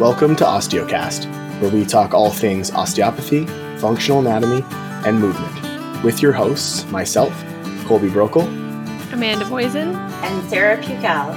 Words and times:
Welcome 0.00 0.34
to 0.36 0.44
Osteocast, 0.44 1.30
where 1.60 1.70
we 1.70 1.84
talk 1.86 2.14
all 2.14 2.28
things 2.28 2.72
osteopathy, 2.72 3.46
functional 3.78 4.18
anatomy, 4.18 4.64
and 5.06 5.20
movement. 5.20 6.02
With 6.02 6.20
your 6.20 6.32
hosts, 6.32 6.84
myself, 6.90 7.32
Colby 7.86 8.08
Brokel, 8.08 8.42
Amanda 9.12 9.44
Boysen, 9.44 9.94
and 9.94 10.50
Sarah 10.50 10.82
Pucal. 10.82 11.36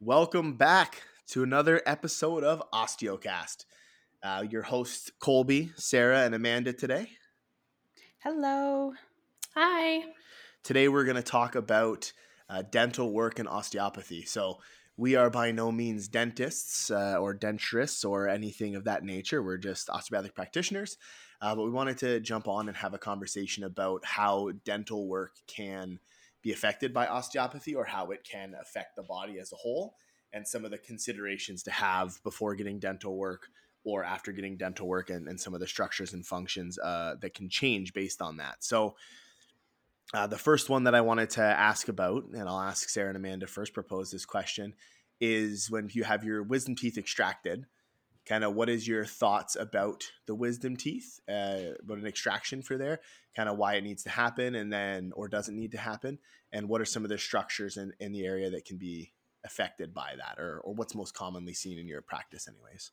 Welcome 0.00 0.54
back 0.54 1.02
to 1.26 1.42
another 1.42 1.82
episode 1.84 2.42
of 2.42 2.62
Osteocast. 2.72 3.66
Uh, 4.22 4.44
your 4.48 4.62
hosts, 4.62 5.10
Colby, 5.20 5.72
Sarah, 5.76 6.20
and 6.20 6.34
Amanda 6.34 6.72
today. 6.72 7.10
Hello. 8.20 8.94
Hi. 9.54 10.04
Today 10.62 10.86
we're 10.86 11.04
going 11.04 11.16
to 11.16 11.22
talk 11.22 11.56
about 11.56 12.12
uh, 12.48 12.62
dental 12.62 13.12
work 13.12 13.40
and 13.40 13.48
osteopathy. 13.48 14.24
So, 14.24 14.58
we 14.96 15.16
are 15.16 15.30
by 15.30 15.50
no 15.50 15.72
means 15.72 16.06
dentists 16.06 16.90
uh, 16.90 17.16
or 17.18 17.34
denturists 17.34 18.08
or 18.08 18.28
anything 18.28 18.76
of 18.76 18.84
that 18.84 19.02
nature. 19.02 19.42
We're 19.42 19.56
just 19.56 19.88
osteopathic 19.88 20.34
practitioners. 20.34 20.98
Uh, 21.40 21.56
but 21.56 21.64
we 21.64 21.70
wanted 21.70 21.98
to 21.98 22.20
jump 22.20 22.46
on 22.46 22.68
and 22.68 22.76
have 22.76 22.94
a 22.94 22.98
conversation 22.98 23.64
about 23.64 24.04
how 24.04 24.52
dental 24.64 25.08
work 25.08 25.32
can 25.48 25.98
be 26.42 26.52
affected 26.52 26.92
by 26.92 27.06
osteopathy 27.06 27.74
or 27.74 27.86
how 27.86 28.10
it 28.10 28.22
can 28.22 28.54
affect 28.60 28.94
the 28.94 29.02
body 29.02 29.40
as 29.40 29.52
a 29.52 29.56
whole 29.56 29.96
and 30.32 30.46
some 30.46 30.64
of 30.64 30.70
the 30.70 30.78
considerations 30.78 31.64
to 31.64 31.72
have 31.72 32.22
before 32.22 32.54
getting 32.54 32.78
dental 32.78 33.16
work 33.16 33.48
or 33.84 34.04
after 34.04 34.30
getting 34.30 34.56
dental 34.56 34.86
work 34.86 35.10
and, 35.10 35.26
and 35.26 35.40
some 35.40 35.54
of 35.54 35.60
the 35.60 35.66
structures 35.66 36.12
and 36.12 36.24
functions 36.24 36.78
uh, 36.78 37.16
that 37.20 37.34
can 37.34 37.48
change 37.48 37.92
based 37.94 38.22
on 38.22 38.36
that. 38.36 38.62
So, 38.62 38.94
uh, 40.14 40.26
the 40.26 40.38
first 40.38 40.68
one 40.68 40.84
that 40.84 40.94
I 40.94 41.00
wanted 41.00 41.30
to 41.30 41.42
ask 41.42 41.88
about, 41.88 42.24
and 42.34 42.48
I'll 42.48 42.60
ask 42.60 42.88
Sarah 42.88 43.08
and 43.08 43.16
Amanda 43.16 43.46
first 43.46 43.72
propose 43.72 44.10
this 44.10 44.26
question, 44.26 44.74
is 45.20 45.70
when 45.70 45.88
you 45.92 46.04
have 46.04 46.24
your 46.24 46.42
wisdom 46.42 46.74
teeth 46.74 46.98
extracted, 46.98 47.66
kind 48.26 48.44
of 48.44 48.54
what 48.54 48.68
is 48.68 48.86
your 48.86 49.04
thoughts 49.04 49.56
about 49.56 50.04
the 50.26 50.34
wisdom 50.34 50.76
teeth, 50.76 51.18
uh, 51.28 51.74
about 51.82 51.98
an 51.98 52.06
extraction 52.06 52.62
for 52.62 52.76
there, 52.76 53.00
kind 53.34 53.48
of 53.48 53.56
why 53.56 53.74
it 53.74 53.84
needs 53.84 54.02
to 54.02 54.10
happen 54.10 54.54
and 54.54 54.72
then, 54.72 55.12
or 55.16 55.28
doesn't 55.28 55.56
need 55.56 55.72
to 55.72 55.78
happen, 55.78 56.18
and 56.52 56.68
what 56.68 56.80
are 56.80 56.86
some 56.86 57.04
of 57.04 57.08
the 57.08 57.18
structures 57.18 57.76
in, 57.76 57.92
in 57.98 58.12
the 58.12 58.24
area 58.24 58.50
that 58.50 58.64
can 58.64 58.78
be 58.78 59.12
affected 59.44 59.92
by 59.94 60.14
that, 60.16 60.38
or, 60.38 60.60
or 60.60 60.74
what's 60.74 60.94
most 60.94 61.14
commonly 61.14 61.54
seen 61.54 61.78
in 61.78 61.88
your 61.88 62.02
practice, 62.02 62.46
anyways? 62.46 62.90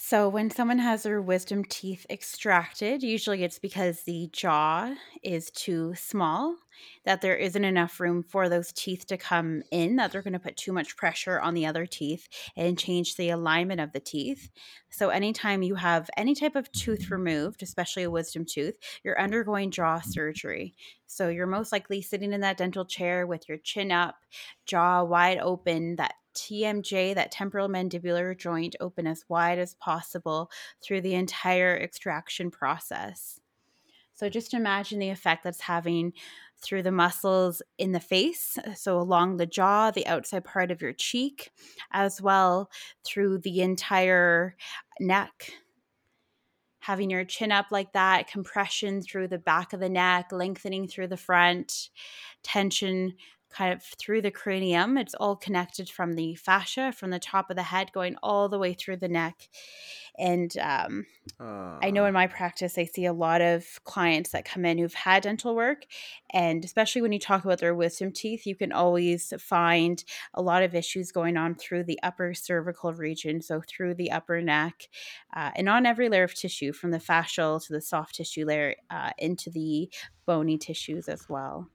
So, 0.00 0.28
when 0.28 0.50
someone 0.50 0.78
has 0.78 1.02
their 1.02 1.20
wisdom 1.20 1.64
teeth 1.64 2.06
extracted, 2.08 3.02
usually 3.02 3.42
it's 3.42 3.58
because 3.58 4.02
the 4.02 4.28
jaw 4.32 4.94
is 5.22 5.50
too 5.50 5.94
small, 5.96 6.56
that 7.04 7.20
there 7.20 7.36
isn't 7.36 7.64
enough 7.64 8.00
room 8.00 8.22
for 8.22 8.48
those 8.48 8.72
teeth 8.72 9.06
to 9.06 9.16
come 9.16 9.62
in, 9.70 9.96
that 9.96 10.12
they're 10.12 10.22
going 10.22 10.32
to 10.32 10.38
put 10.38 10.56
too 10.56 10.72
much 10.72 10.96
pressure 10.96 11.40
on 11.40 11.54
the 11.54 11.66
other 11.66 11.86
teeth 11.86 12.28
and 12.56 12.78
change 12.78 13.16
the 13.16 13.30
alignment 13.30 13.80
of 13.80 13.92
the 13.92 14.00
teeth. 14.00 14.50
So, 14.90 15.10
anytime 15.10 15.62
you 15.62 15.74
have 15.74 16.10
any 16.16 16.34
type 16.34 16.56
of 16.56 16.70
tooth 16.72 17.10
removed, 17.10 17.62
especially 17.62 18.04
a 18.04 18.10
wisdom 18.10 18.44
tooth, 18.44 18.74
you're 19.04 19.20
undergoing 19.20 19.70
jaw 19.70 20.00
surgery. 20.00 20.74
So, 21.06 21.28
you're 21.28 21.46
most 21.46 21.72
likely 21.72 22.02
sitting 22.02 22.32
in 22.32 22.40
that 22.40 22.56
dental 22.56 22.84
chair 22.84 23.26
with 23.26 23.48
your 23.48 23.58
chin 23.58 23.92
up, 23.92 24.16
jaw 24.66 25.04
wide 25.04 25.38
open, 25.38 25.96
that 25.96 26.14
TMJ, 26.38 27.14
that 27.16 27.32
temporal 27.32 27.68
mandibular 27.68 28.36
joint, 28.36 28.76
open 28.80 29.06
as 29.06 29.24
wide 29.28 29.58
as 29.58 29.74
possible 29.74 30.50
through 30.82 31.00
the 31.00 31.14
entire 31.14 31.76
extraction 31.76 32.50
process. 32.50 33.40
So 34.14 34.28
just 34.28 34.54
imagine 34.54 34.98
the 34.98 35.10
effect 35.10 35.44
that's 35.44 35.60
having 35.60 36.12
through 36.60 36.82
the 36.82 36.92
muscles 36.92 37.62
in 37.78 37.92
the 37.92 38.00
face, 38.00 38.58
uh, 38.58 38.74
so 38.74 38.98
along 38.98 39.36
the 39.36 39.46
jaw, 39.46 39.90
the 39.90 40.06
outside 40.06 40.44
part 40.44 40.70
of 40.70 40.82
your 40.82 40.92
cheek, 40.92 41.50
as 41.92 42.20
well 42.20 42.70
through 43.04 43.38
the 43.38 43.60
entire 43.60 44.56
neck. 45.00 45.52
Having 46.80 47.10
your 47.10 47.24
chin 47.24 47.52
up 47.52 47.66
like 47.70 47.92
that, 47.92 48.28
compression 48.28 49.02
through 49.02 49.28
the 49.28 49.38
back 49.38 49.72
of 49.72 49.80
the 49.80 49.88
neck, 49.88 50.32
lengthening 50.32 50.88
through 50.88 51.08
the 51.08 51.16
front, 51.16 51.90
tension 52.42 53.12
kind 53.50 53.72
of 53.72 53.82
through 53.82 54.22
the 54.22 54.30
cranium. 54.30 54.98
It's 54.98 55.14
all 55.14 55.36
connected 55.36 55.88
from 55.88 56.14
the 56.14 56.34
fascia, 56.34 56.92
from 56.92 57.10
the 57.10 57.18
top 57.18 57.50
of 57.50 57.56
the 57.56 57.62
head, 57.62 57.92
going 57.92 58.16
all 58.22 58.48
the 58.48 58.58
way 58.58 58.74
through 58.74 58.98
the 58.98 59.08
neck. 59.08 59.48
And 60.18 60.56
um, 60.58 61.06
uh. 61.40 61.78
I 61.80 61.90
know 61.90 62.04
in 62.04 62.12
my 62.12 62.26
practice, 62.26 62.76
I 62.76 62.84
see 62.84 63.04
a 63.04 63.12
lot 63.12 63.40
of 63.40 63.64
clients 63.84 64.30
that 64.30 64.44
come 64.44 64.64
in 64.64 64.78
who've 64.78 64.92
had 64.92 65.22
dental 65.22 65.54
work. 65.54 65.84
And 66.32 66.64
especially 66.64 67.02
when 67.02 67.12
you 67.12 67.20
talk 67.20 67.44
about 67.44 67.58
their 67.58 67.74
wisdom 67.74 68.12
teeth, 68.12 68.46
you 68.46 68.56
can 68.56 68.72
always 68.72 69.32
find 69.38 70.02
a 70.34 70.42
lot 70.42 70.62
of 70.62 70.74
issues 70.74 71.12
going 71.12 71.36
on 71.36 71.54
through 71.54 71.84
the 71.84 72.00
upper 72.02 72.34
cervical 72.34 72.92
region. 72.92 73.40
So 73.40 73.62
through 73.66 73.94
the 73.94 74.10
upper 74.10 74.42
neck 74.42 74.88
uh, 75.34 75.52
and 75.54 75.68
on 75.68 75.86
every 75.86 76.08
layer 76.08 76.24
of 76.24 76.34
tissue, 76.34 76.72
from 76.72 76.90
the 76.90 76.98
fascial 76.98 77.64
to 77.66 77.72
the 77.72 77.80
soft 77.80 78.16
tissue 78.16 78.44
layer 78.44 78.74
uh, 78.90 79.10
into 79.18 79.50
the 79.50 79.90
bony 80.26 80.58
tissues 80.58 81.08
as 81.08 81.28
well. 81.28 81.68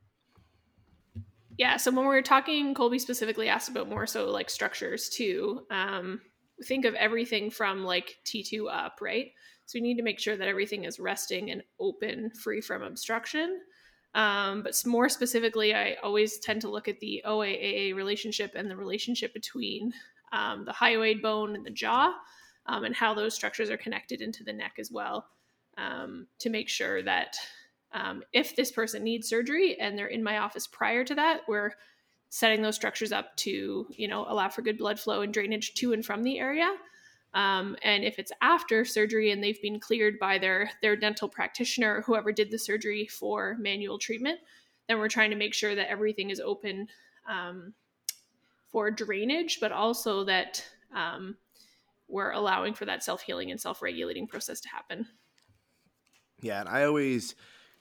Yeah, 1.57 1.77
so 1.77 1.91
when 1.91 2.07
we 2.07 2.15
are 2.15 2.21
talking, 2.21 2.73
Colby 2.73 2.99
specifically 2.99 3.47
asked 3.47 3.69
about 3.69 3.89
more 3.89 4.07
so 4.07 4.29
like 4.29 4.49
structures 4.49 5.09
too. 5.09 5.65
Um, 5.69 6.21
think 6.65 6.85
of 6.85 6.95
everything 6.95 7.49
from 7.49 7.83
like 7.83 8.17
T2 8.25 8.71
up, 8.71 8.99
right? 9.01 9.27
So 9.65 9.77
we 9.77 9.81
need 9.81 9.97
to 9.97 10.03
make 10.03 10.19
sure 10.19 10.35
that 10.35 10.47
everything 10.47 10.83
is 10.83 10.99
resting 10.99 11.51
and 11.51 11.63
open, 11.79 12.31
free 12.31 12.61
from 12.61 12.81
obstruction. 12.81 13.61
Um, 14.15 14.61
but 14.61 14.75
more 14.85 15.09
specifically, 15.09 15.73
I 15.73 15.95
always 16.03 16.39
tend 16.39 16.61
to 16.61 16.69
look 16.69 16.87
at 16.87 16.99
the 16.99 17.23
OAAA 17.25 17.95
relationship 17.95 18.53
and 18.55 18.69
the 18.69 18.75
relationship 18.75 19.33
between 19.33 19.91
um, 20.31 20.65
the 20.65 20.73
hyoid 20.73 21.21
bone 21.21 21.55
and 21.55 21.65
the 21.65 21.71
jaw 21.71 22.13
um, 22.67 22.83
and 22.83 22.95
how 22.95 23.13
those 23.13 23.33
structures 23.33 23.69
are 23.69 23.77
connected 23.77 24.21
into 24.21 24.43
the 24.43 24.53
neck 24.53 24.73
as 24.79 24.91
well 24.91 25.27
um, 25.77 26.27
to 26.39 26.49
make 26.49 26.69
sure 26.69 27.01
that 27.03 27.35
um, 27.93 28.23
if 28.33 28.55
this 28.55 28.71
person 28.71 29.03
needs 29.03 29.27
surgery 29.29 29.79
and 29.79 29.97
they're 29.97 30.07
in 30.07 30.23
my 30.23 30.39
office 30.39 30.67
prior 30.67 31.03
to 31.03 31.15
that, 31.15 31.41
we're 31.47 31.71
setting 32.29 32.63
those 32.63 32.75
structures 32.75 33.11
up 33.11 33.35
to 33.37 33.85
you 33.91 34.07
know 34.07 34.25
allow 34.27 34.49
for 34.49 34.63
good 34.63 34.77
blood 34.77 34.99
flow 34.99 35.21
and 35.21 35.33
drainage 35.33 35.73
to 35.75 35.93
and 35.93 36.05
from 36.05 36.23
the 36.23 36.39
area. 36.39 36.71
Um, 37.35 37.75
and 37.81 38.03
if 38.03 38.19
it's 38.19 38.31
after 38.41 38.85
surgery 38.85 39.31
and 39.31 39.43
they've 39.43 39.61
been 39.61 39.79
cleared 39.79 40.19
by 40.19 40.37
their 40.37 40.71
their 40.81 40.95
dental 40.95 41.29
practitioner 41.29 41.97
or 41.97 42.01
whoever 42.01 42.31
did 42.31 42.51
the 42.51 42.59
surgery 42.59 43.07
for 43.07 43.55
manual 43.59 43.99
treatment, 43.99 44.39
then 44.87 44.97
we're 44.97 45.09
trying 45.09 45.29
to 45.29 45.35
make 45.35 45.53
sure 45.53 45.75
that 45.75 45.89
everything 45.89 46.29
is 46.29 46.39
open 46.39 46.87
um, 47.27 47.73
for 48.69 48.91
drainage, 48.91 49.59
but 49.59 49.71
also 49.71 50.23
that 50.25 50.65
um, 50.93 51.37
we're 52.07 52.31
allowing 52.31 52.73
for 52.73 52.85
that 52.85 53.03
self 53.03 53.21
healing 53.21 53.51
and 53.51 53.59
self 53.59 53.81
regulating 53.81 54.27
process 54.27 54.59
to 54.61 54.69
happen. 54.69 55.07
Yeah, 56.41 56.59
and 56.59 56.69
I 56.69 56.83
always 56.83 57.35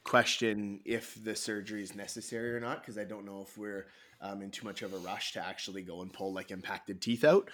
question 0.04 0.80
if 0.84 1.22
the 1.22 1.36
surgery 1.36 1.82
is 1.82 1.94
necessary 1.94 2.54
or 2.54 2.60
not 2.60 2.80
because 2.80 2.98
I 2.98 3.04
don't 3.04 3.24
know 3.24 3.42
if 3.42 3.56
we're 3.56 3.86
um, 4.20 4.42
in 4.42 4.50
too 4.50 4.64
much 4.64 4.82
of 4.82 4.92
a 4.92 4.98
rush 4.98 5.32
to 5.32 5.46
actually 5.46 5.82
go 5.82 6.02
and 6.02 6.12
pull 6.12 6.32
like 6.32 6.50
impacted 6.50 7.00
teeth 7.00 7.24
out. 7.24 7.50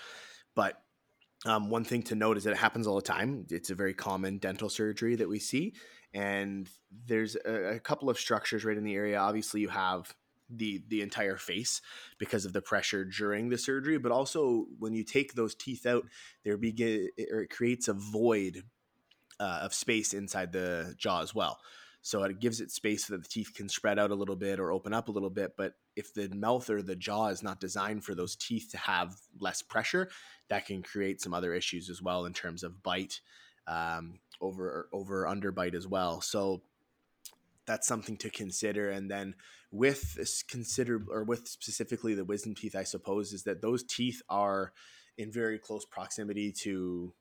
But 0.54 0.80
um, 1.46 1.70
one 1.70 1.84
thing 1.84 2.02
to 2.04 2.14
note 2.14 2.36
is 2.36 2.44
that 2.44 2.52
it 2.52 2.58
happens 2.58 2.86
all 2.86 2.96
the 2.96 3.02
time. 3.02 3.46
It's 3.50 3.70
a 3.70 3.74
very 3.74 3.94
common 3.94 4.38
dental 4.38 4.68
surgery 4.68 5.16
that 5.16 5.28
we 5.28 5.38
see, 5.38 5.74
and 6.12 6.68
there's 7.06 7.36
a, 7.36 7.76
a 7.76 7.80
couple 7.80 8.10
of 8.10 8.18
structures 8.18 8.64
right 8.64 8.76
in 8.76 8.84
the 8.84 8.94
area. 8.94 9.18
Obviously, 9.18 9.60
you 9.60 9.68
have 9.68 10.14
the 10.50 10.82
the 10.88 11.02
entire 11.02 11.36
face 11.36 11.80
because 12.18 12.44
of 12.44 12.52
the 12.52 12.62
pressure 12.62 13.04
during 13.04 13.50
the 13.50 13.58
surgery, 13.58 13.98
but 13.98 14.10
also 14.10 14.66
when 14.78 14.94
you 14.94 15.04
take 15.04 15.34
those 15.34 15.54
teeth 15.54 15.86
out, 15.86 16.06
there 16.44 16.56
begin 16.56 17.08
or 17.30 17.42
it 17.42 17.50
creates 17.50 17.86
a 17.86 17.92
void 17.92 18.64
uh, 19.38 19.60
of 19.62 19.74
space 19.74 20.12
inside 20.12 20.52
the 20.52 20.94
jaw 20.98 21.22
as 21.22 21.34
well. 21.34 21.60
So 22.08 22.22
it 22.22 22.40
gives 22.40 22.62
it 22.62 22.70
space 22.70 23.04
so 23.04 23.12
that 23.12 23.22
the 23.22 23.28
teeth 23.28 23.52
can 23.54 23.68
spread 23.68 23.98
out 23.98 24.10
a 24.10 24.14
little 24.14 24.34
bit 24.34 24.58
or 24.58 24.72
open 24.72 24.94
up 24.94 25.08
a 25.08 25.12
little 25.12 25.28
bit. 25.28 25.58
But 25.58 25.74
if 25.94 26.14
the 26.14 26.30
mouth 26.30 26.70
or 26.70 26.80
the 26.80 26.96
jaw 26.96 27.26
is 27.26 27.42
not 27.42 27.60
designed 27.60 28.02
for 28.02 28.14
those 28.14 28.34
teeth 28.34 28.68
to 28.70 28.78
have 28.78 29.14
less 29.38 29.60
pressure, 29.60 30.08
that 30.48 30.64
can 30.64 30.82
create 30.82 31.20
some 31.20 31.34
other 31.34 31.52
issues 31.52 31.90
as 31.90 32.00
well 32.00 32.24
in 32.24 32.32
terms 32.32 32.62
of 32.62 32.82
bite, 32.82 33.20
um, 33.66 34.20
over 34.40 34.88
over 34.90 35.26
under 35.26 35.52
bite 35.52 35.74
as 35.74 35.86
well. 35.86 36.22
So 36.22 36.62
that's 37.66 37.86
something 37.86 38.16
to 38.16 38.30
consider. 38.30 38.88
And 38.88 39.10
then 39.10 39.34
with 39.70 40.46
consider 40.48 41.04
or 41.10 41.24
with 41.24 41.46
specifically 41.46 42.14
the 42.14 42.24
wisdom 42.24 42.54
teeth, 42.54 42.74
I 42.74 42.84
suppose, 42.84 43.34
is 43.34 43.42
that 43.42 43.60
those 43.60 43.82
teeth 43.82 44.22
are 44.30 44.72
in 45.18 45.30
very 45.30 45.58
close 45.58 45.84
proximity 45.84 46.52
to 46.52 47.12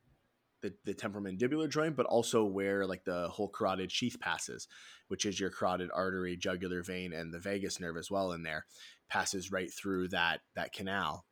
the, 0.86 0.94
the 0.94 0.94
temporomandibular 0.94 1.70
joint, 1.70 1.96
but 1.96 2.06
also 2.06 2.44
where 2.44 2.86
like 2.86 3.04
the 3.04 3.30
whole 3.30 3.50
carotid 3.50 3.92
sheath 3.92 4.20
passes, 4.20 4.68
which 5.08 5.26
is 5.26 5.40
your 5.40 5.50
carotid 5.50 5.90
artery, 5.94 6.36
jugular 6.36 6.84
vein, 6.84 7.14
and 7.14 7.34
the 7.34 7.40
vagus 7.40 7.80
nerve 7.80 7.98
as 7.98 8.12
well 8.12 8.32
in 8.32 8.44
there, 8.44 8.66
passes 9.10 9.52
right 9.52 9.72
through 9.72 10.10
that 10.10 10.42
that 10.56 10.74
canal. 10.74 11.26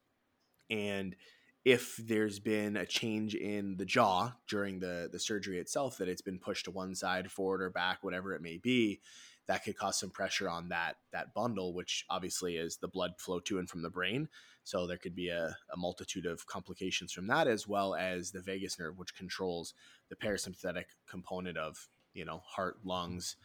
And 0.70 1.16
if 1.64 1.98
there's 1.98 2.40
been 2.40 2.78
a 2.78 2.86
change 2.86 3.34
in 3.34 3.78
the 3.78 3.86
jaw 3.86 4.34
during 4.48 4.80
the 4.80 5.10
the 5.12 5.20
surgery 5.20 5.60
itself, 5.60 5.98
that 5.98 6.08
it's 6.08 6.22
been 6.22 6.40
pushed 6.40 6.66
to 6.66 6.72
one 6.72 6.96
side, 6.96 7.32
forward 7.32 7.62
or 7.62 7.70
back, 7.70 8.04
whatever 8.04 8.34
it 8.34 8.42
may 8.42 8.58
be, 8.58 9.02
that 9.48 9.64
could 9.64 9.78
cause 9.78 10.00
some 10.00 10.10
pressure 10.10 10.50
on 10.50 10.70
that 10.70 10.96
that 11.12 11.34
bundle, 11.34 11.74
which 11.74 12.06
obviously 12.10 12.58
is 12.58 12.78
the 12.78 12.88
blood 12.88 13.14
flow 13.20 13.40
to 13.42 13.60
and 13.60 13.70
from 13.70 13.82
the 13.82 13.90
brain. 13.90 14.28
So 14.64 14.88
there 14.88 14.98
could 14.98 15.16
be 15.16 15.30
a, 15.30 15.56
a 15.72 15.78
multitude 15.78 16.26
of 16.26 16.48
complications 16.48 17.12
from 17.12 17.28
that, 17.28 17.48
as 17.48 17.68
well 17.68 17.94
as 17.94 18.32
the 18.32 18.42
vagus 18.42 18.80
nerve, 18.80 18.98
which 18.98 19.16
controls 19.16 19.76
the 20.10 20.16
parasympathetic 20.16 20.86
component 21.08 21.58
of 21.58 21.88
you 22.14 22.26
know 22.26 22.42
heart, 22.46 22.78
lungs, 22.84 23.36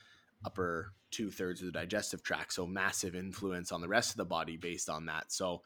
upper 0.45 0.93
two 1.11 1.31
thirds 1.31 1.61
of 1.61 1.67
the 1.67 1.73
digestive 1.73 2.23
tract. 2.23 2.55
So 2.55 2.67
massive 2.67 3.15
influence 3.15 3.73
on 3.73 3.81
the 3.81 3.89
rest 3.89 4.11
of 4.11 4.17
the 4.17 4.25
body 4.25 4.57
based 4.57 4.89
on 4.89 5.07
that. 5.07 5.33
So 5.33 5.63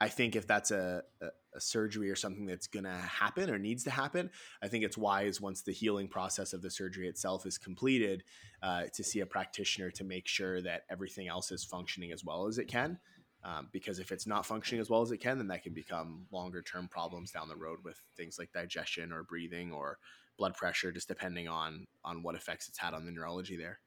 I 0.00 0.08
think 0.08 0.34
if 0.34 0.46
that's 0.46 0.70
a, 0.70 1.02
a, 1.20 1.26
a 1.54 1.60
surgery 1.60 2.10
or 2.10 2.16
something 2.16 2.46
that's 2.46 2.66
going 2.66 2.84
to 2.84 2.90
happen 2.90 3.50
or 3.50 3.58
needs 3.58 3.84
to 3.84 3.90
happen, 3.90 4.30
I 4.62 4.68
think 4.68 4.84
it's 4.84 4.98
wise 4.98 5.40
once 5.40 5.62
the 5.62 5.72
healing 5.72 6.08
process 6.08 6.52
of 6.52 6.62
the 6.62 6.70
surgery 6.70 7.08
itself 7.08 7.46
is 7.46 7.58
completed 7.58 8.24
uh, 8.62 8.84
to 8.94 9.04
see 9.04 9.20
a 9.20 9.26
practitioner 9.26 9.90
to 9.92 10.04
make 10.04 10.26
sure 10.26 10.60
that 10.62 10.82
everything 10.90 11.28
else 11.28 11.50
is 11.50 11.64
functioning 11.64 12.12
as 12.12 12.24
well 12.24 12.46
as 12.46 12.58
it 12.58 12.66
can. 12.66 12.98
Um, 13.42 13.68
because 13.72 13.98
if 13.98 14.12
it's 14.12 14.26
not 14.26 14.44
functioning 14.44 14.82
as 14.82 14.90
well 14.90 15.00
as 15.00 15.12
it 15.12 15.18
can, 15.18 15.38
then 15.38 15.48
that 15.48 15.62
can 15.62 15.72
become 15.72 16.26
longer 16.30 16.60
term 16.60 16.88
problems 16.88 17.30
down 17.30 17.48
the 17.48 17.56
road 17.56 17.78
with 17.82 17.98
things 18.14 18.38
like 18.38 18.52
digestion 18.52 19.12
or 19.12 19.22
breathing 19.22 19.72
or 19.72 19.98
blood 20.36 20.54
pressure, 20.54 20.92
just 20.92 21.08
depending 21.08 21.48
on 21.48 21.86
on 22.04 22.22
what 22.22 22.34
effects 22.34 22.68
it's 22.68 22.78
had 22.78 22.92
on 22.92 23.06
the 23.06 23.12
neurology 23.12 23.56
there. 23.56 23.80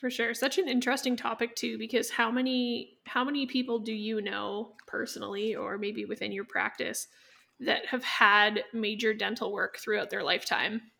For 0.00 0.10
sure. 0.10 0.34
Such 0.34 0.58
an 0.58 0.66
interesting 0.68 1.14
topic 1.16 1.54
too 1.54 1.78
because 1.78 2.10
how 2.10 2.30
many 2.30 2.98
how 3.06 3.22
many 3.24 3.46
people 3.46 3.78
do 3.78 3.92
you 3.92 4.20
know 4.22 4.76
personally 4.86 5.54
or 5.54 5.78
maybe 5.78 6.04
within 6.06 6.32
your 6.32 6.44
practice 6.44 7.06
that 7.60 7.86
have 7.86 8.02
had 8.02 8.64
major 8.72 9.12
dental 9.14 9.52
work 9.52 9.78
throughout 9.78 10.10
their 10.10 10.24
lifetime? 10.24 10.90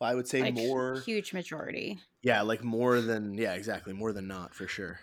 Well, 0.00 0.10
I 0.10 0.14
would 0.14 0.28
say 0.28 0.42
Like, 0.42 0.54
more 0.54 1.04
Huge 1.04 1.32
majority. 1.32 2.00
yeah, 2.22 2.42
like 2.42 2.64
more 2.64 3.00
than 3.00 3.34
yeah, 3.34 3.54
exactly, 3.54 3.92
more 3.92 4.12
than 4.12 4.26
not 4.26 4.54
for 4.54 4.66
sure. 4.66 5.00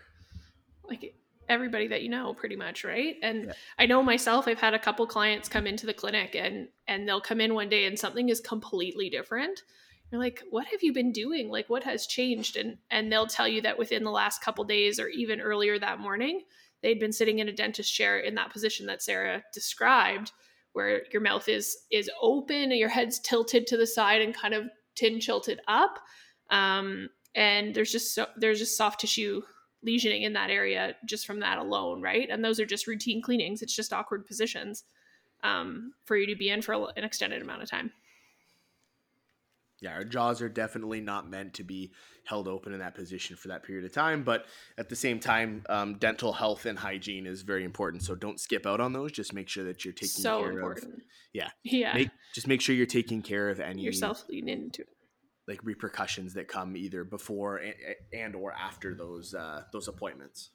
Like 0.84 1.16
everybody 1.50 1.88
that 1.88 2.02
you 2.04 2.10
know 2.10 2.34
pretty 2.34 2.56
much, 2.56 2.84
right? 2.84 3.18
And 3.22 3.48
Yeah. 3.48 3.54
I 3.78 3.86
know 3.86 4.04
myself 4.04 4.48
I've 4.48 4.60
had 4.60 4.74
a 4.74 4.80
couple 4.80 5.06
clients 5.08 5.50
come 5.50 5.68
into 5.68 5.86
the 5.86 5.94
clinic 5.94 6.36
and 6.36 6.70
and 6.88 7.08
they'll 7.08 7.22
come 7.22 7.42
in 7.42 7.54
one 7.54 7.70
day 7.70 7.86
and 7.86 7.98
something 7.98 8.30
is 8.30 8.40
completely 8.40 9.10
different. 9.10 9.64
You're 10.14 10.22
like, 10.22 10.44
"What 10.52 10.68
have 10.68 10.84
you 10.84 10.94
been 10.94 11.12
doing? 11.12 11.50
Like 11.50 11.70
what 11.70 11.84
has 11.86 12.06
changed?" 12.06 12.56
And 12.56 12.78
and 12.92 13.12
they'll 13.12 13.26
tell 13.26 13.48
you 13.48 13.62
that 13.64 13.80
within 13.80 14.04
the 14.04 14.12
last 14.12 14.44
couple 14.44 14.64
days 14.64 15.00
or 15.00 15.08
even 15.08 15.42
earlier 15.42 15.80
that 15.80 16.00
morning, 16.00 16.44
they'd 16.84 17.00
been 17.00 17.12
sitting 17.12 17.40
in 17.40 17.50
a 17.50 17.52
dentist 17.52 17.92
chair 17.92 18.20
in 18.20 18.36
that 18.36 18.52
position 18.52 18.86
that 18.86 19.02
Sarah 19.02 19.44
described 19.52 20.32
where 20.74 21.02
your 21.12 21.22
mouth 21.22 21.50
is 21.50 21.76
is 21.92 22.12
open 22.22 22.72
and 22.72 22.78
your 22.78 22.90
head's 22.90 23.20
tilted 23.20 23.66
to 23.66 23.76
the 23.78 23.88
side 23.88 24.22
and 24.22 24.36
kind 24.36 24.54
of 24.54 24.66
tin 24.94 25.20
tilted 25.20 25.60
up 25.68 26.00
um, 26.52 27.10
and 27.34 27.74
there's 27.74 27.92
just 27.92 28.14
so, 28.14 28.28
there's 28.38 28.60
just 28.60 28.78
soft 28.78 29.00
tissue 29.00 29.42
lesioning 29.88 30.22
in 30.22 30.34
that 30.34 30.50
area 30.50 30.96
just 31.06 31.26
from 31.26 31.40
that 31.40 31.58
alone 31.58 32.02
right 32.02 32.30
and 32.30 32.44
those 32.44 32.60
are 32.60 32.66
just 32.66 32.88
routine 32.88 33.22
cleanings 33.22 33.62
it's 33.62 33.76
just 33.76 33.94
awkward 33.94 34.26
positions 34.26 34.84
um, 35.44 35.94
for 36.06 36.16
you 36.16 36.28
to 36.28 36.36
be 36.36 36.50
in 36.50 36.62
for 36.62 36.74
an 36.74 37.04
extended 37.04 37.42
amount 37.42 37.62
of 37.62 37.70
time 37.70 37.92
Yeah, 39.84 39.94
our 39.94 40.04
jaws 40.04 40.42
are 40.42 40.50
definitely 40.50 41.02
not 41.02 41.30
meant 41.30 41.54
to 41.56 41.64
be 41.64 41.92
held 42.26 42.48
open 42.48 42.74
in 42.74 42.80
that 42.80 42.96
position 42.96 43.36
for 43.36 43.50
that 43.50 43.64
period 43.64 43.86
of 43.86 43.92
time. 43.92 44.24
But 44.24 44.46
at 44.78 44.90
the 44.90 44.96
same 44.96 45.20
time, 45.20 45.64
um, 45.70 45.96
dental 45.96 46.34
health 46.34 46.66
and 46.66 46.80
hygiene 46.80 47.28
is 47.28 47.42
very 47.42 47.66
important. 47.66 48.02
So 48.04 48.16
don't 48.16 48.40
skip 48.40 48.66
out 48.66 48.80
on 48.80 48.94
those. 48.94 49.12
Just 49.12 49.34
make 49.34 49.50
sure 49.50 49.66
that 49.66 49.84
you're 49.84 49.94
taking 49.94 50.08
so 50.08 50.40
care 50.40 50.52
important 50.52 51.04
yeah. 51.34 51.50
yeah. 51.64 51.94
Make, 51.94 52.10
just 52.34 52.48
make 52.48 52.62
sure 52.62 52.76
you're 52.76 52.86
taking 52.86 53.22
care 53.22 53.50
of 53.50 53.60
any 53.60 53.82
yourself 53.82 54.24
lean 54.30 54.48
into 54.48 54.84
it 54.84 54.90
like 55.48 55.60
repercussions 55.64 56.36
that 56.36 56.48
come 56.48 56.78
either 56.78 57.04
before 57.04 57.58
and, 57.58 57.74
and 58.14 58.36
or 58.36 58.54
after 58.54 58.96
those 58.96 59.34
uh, 59.34 59.64
those 59.74 59.88
appointments. 59.88 60.52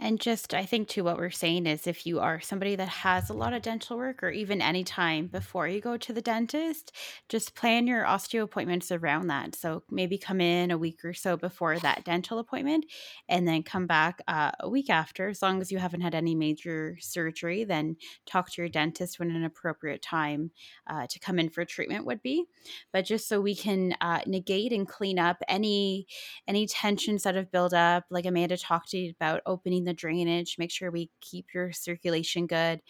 And 0.00 0.20
just, 0.20 0.54
I 0.54 0.64
think, 0.64 0.86
to 0.90 1.02
what 1.02 1.16
we're 1.16 1.30
saying 1.30 1.66
is 1.66 1.88
if 1.88 2.06
you 2.06 2.20
are 2.20 2.40
somebody 2.40 2.76
that 2.76 2.88
has 2.88 3.30
a 3.30 3.34
lot 3.34 3.52
of 3.52 3.62
dental 3.62 3.96
work 3.96 4.22
or 4.22 4.30
even 4.30 4.62
any 4.62 4.84
time 4.84 5.26
before 5.26 5.66
you 5.66 5.80
go 5.80 5.96
to 5.96 6.12
the 6.12 6.22
dentist, 6.22 6.92
just 7.28 7.56
plan 7.56 7.88
your 7.88 8.04
osteo 8.04 8.44
appointments 8.44 8.92
around 8.92 9.26
that. 9.26 9.56
So 9.56 9.82
maybe 9.90 10.16
come 10.16 10.40
in 10.40 10.70
a 10.70 10.78
week 10.78 11.04
or 11.04 11.14
so 11.14 11.36
before 11.36 11.80
that 11.80 12.04
dental 12.04 12.38
appointment 12.38 12.86
and 13.28 13.48
then 13.48 13.64
come 13.64 13.88
back 13.88 14.22
uh, 14.28 14.52
a 14.60 14.68
week 14.68 14.88
after. 14.88 15.28
As 15.28 15.42
long 15.42 15.60
as 15.60 15.72
you 15.72 15.78
haven't 15.78 16.02
had 16.02 16.14
any 16.14 16.36
major 16.36 16.96
surgery, 17.00 17.64
then 17.64 17.96
talk 18.24 18.52
to 18.52 18.62
your 18.62 18.68
dentist 18.68 19.18
when 19.18 19.32
an 19.32 19.44
appropriate 19.44 20.00
time 20.00 20.52
uh, 20.86 21.08
to 21.10 21.18
come 21.18 21.40
in 21.40 21.50
for 21.50 21.64
treatment 21.64 22.06
would 22.06 22.22
be. 22.22 22.44
But 22.92 23.04
just 23.04 23.26
so 23.28 23.40
we 23.40 23.56
can 23.56 23.96
uh, 24.00 24.20
negate 24.26 24.72
and 24.72 24.86
clean 24.86 25.18
up 25.18 25.38
any 25.48 26.06
any 26.46 26.68
tensions 26.68 27.24
that 27.24 27.34
have 27.34 27.50
built 27.50 27.72
up 27.72 28.04
like 28.10 28.26
amanda 28.26 28.56
talked 28.56 28.90
to 28.90 28.98
you 28.98 29.10
about 29.10 29.40
opening 29.46 29.87
the 29.88 29.94
drainage 29.94 30.56
make 30.58 30.70
sure 30.70 30.90
we 30.90 31.10
keep 31.20 31.46
your 31.54 31.72
circulation 31.72 32.46
good. 32.46 32.80